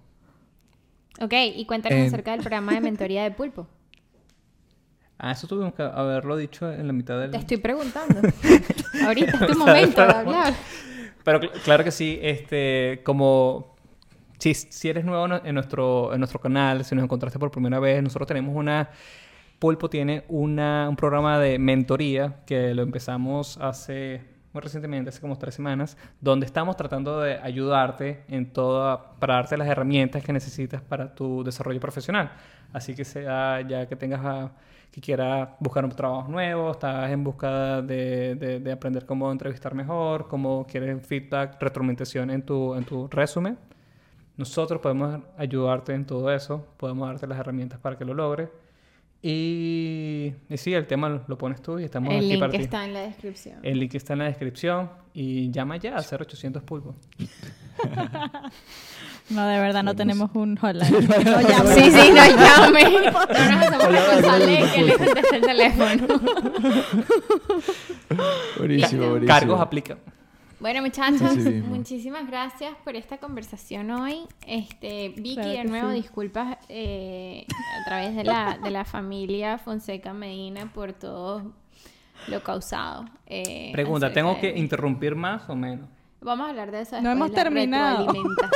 [1.20, 3.66] Ok, y cuéntanos En- acerca del programa de mentoría de pulpo.
[5.18, 7.30] Ah, eso tuvimos que haberlo dicho en la mitad del...
[7.30, 8.20] Te estoy preguntando.
[9.06, 10.54] Ahorita es tu momento de hablar.
[11.22, 13.76] Pero cl- claro que sí, este, como
[14.38, 17.78] si, si eres nuevo en en nuestro, en nuestro canal, si nos encontraste por primera
[17.78, 18.90] vez, nosotros tenemos una,
[19.60, 24.20] Pulpo tiene una, un programa de mentoría que lo empezamos hace
[24.52, 29.56] muy recientemente, hace como tres semanas, donde estamos tratando de ayudarte en toda, para darte
[29.56, 32.30] las herramientas que necesitas para tu desarrollo profesional.
[32.75, 34.53] Así que sea ya que tengas a-
[34.91, 39.75] que quieras buscar un trabajo nuevo, estás en busca de, de- de aprender cómo entrevistar
[39.75, 43.57] mejor, cómo quieres feedback, retroalimentación en tu, en tu resumen.
[44.37, 48.51] Nosotros podemos ayudarte en todo eso, podemos darte las herramientas para que lo logres.
[49.27, 52.53] Y, y sí, el tema lo, lo pones tú y estamos El aquí link para
[52.53, 52.59] ti.
[52.59, 53.59] está en la descripción.
[53.62, 56.95] El link está en la descripción y llama ya al 0800 Pulpo.
[59.31, 60.85] No, de verdad, no tenemos un hotline.
[60.85, 60.93] Sí,
[61.25, 61.75] No no, llamen.
[61.75, 62.83] Sí, sí, no llame.
[62.85, 66.20] No nos hacemos responsables de que le conteste el teléfono.
[68.59, 69.27] Buenísimo, buenísimo.
[69.27, 69.99] Cargos aplican.
[70.61, 71.37] Bueno, muchachos,
[71.68, 74.20] muchísimas gracias por esta conversación hoy.
[74.47, 75.97] Este, Vicky, Claro de nuevo, sí.
[75.97, 77.45] disculpas eh,
[77.81, 81.53] a través de la, de la familia Fonseca Medina por todo
[82.29, 83.05] lo causado.
[83.27, 85.89] eh, Pregunta, ¿tengo que interrumpir más o menos?
[86.25, 88.07] Vamos a hablar de eso No hemos de la terminado.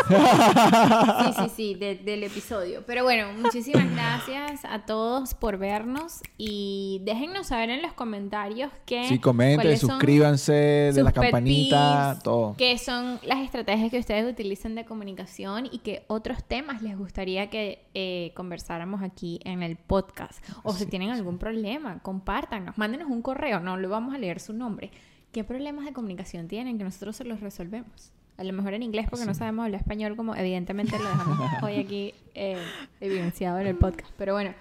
[0.09, 2.83] Sí, sí, sí, de- del episodio.
[2.87, 9.05] Pero bueno, muchísimas gracias a todos por vernos y déjennos saber en los comentarios qué
[9.05, 10.53] Sí, comenten, suscríbanse,
[10.95, 12.55] de la campanita, peeves, todo.
[12.57, 17.51] ¿Qué son las estrategias que ustedes utilizan de comunicación y qué otros temas les gustaría
[17.51, 20.43] que eh, conversáramos aquí en el podcast?
[20.63, 24.53] O si tienen algún problema, compártanos, mándenos un correo, no le vamos a leer su
[24.55, 24.91] nombre.
[25.33, 28.13] ¿Qué problemas de comunicación tienen que nosotros se los resolvemos?
[28.37, 31.77] A lo mejor en inglés porque no sabemos hablar español como evidentemente lo dejamos hoy
[31.77, 32.57] aquí eh,
[33.01, 34.11] evidenciado en el podcast.
[34.17, 34.55] Pero bueno,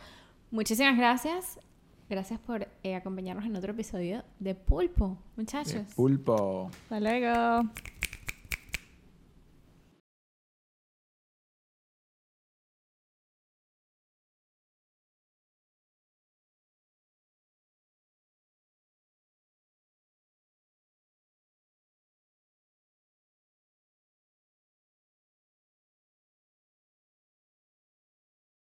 [0.52, 1.60] muchísimas gracias.
[2.10, 5.94] Gracias por eh, acompañarnos en otro episodio de Pulpo, muchachos.
[5.96, 6.70] Pulpo.
[6.84, 7.70] Hasta luego.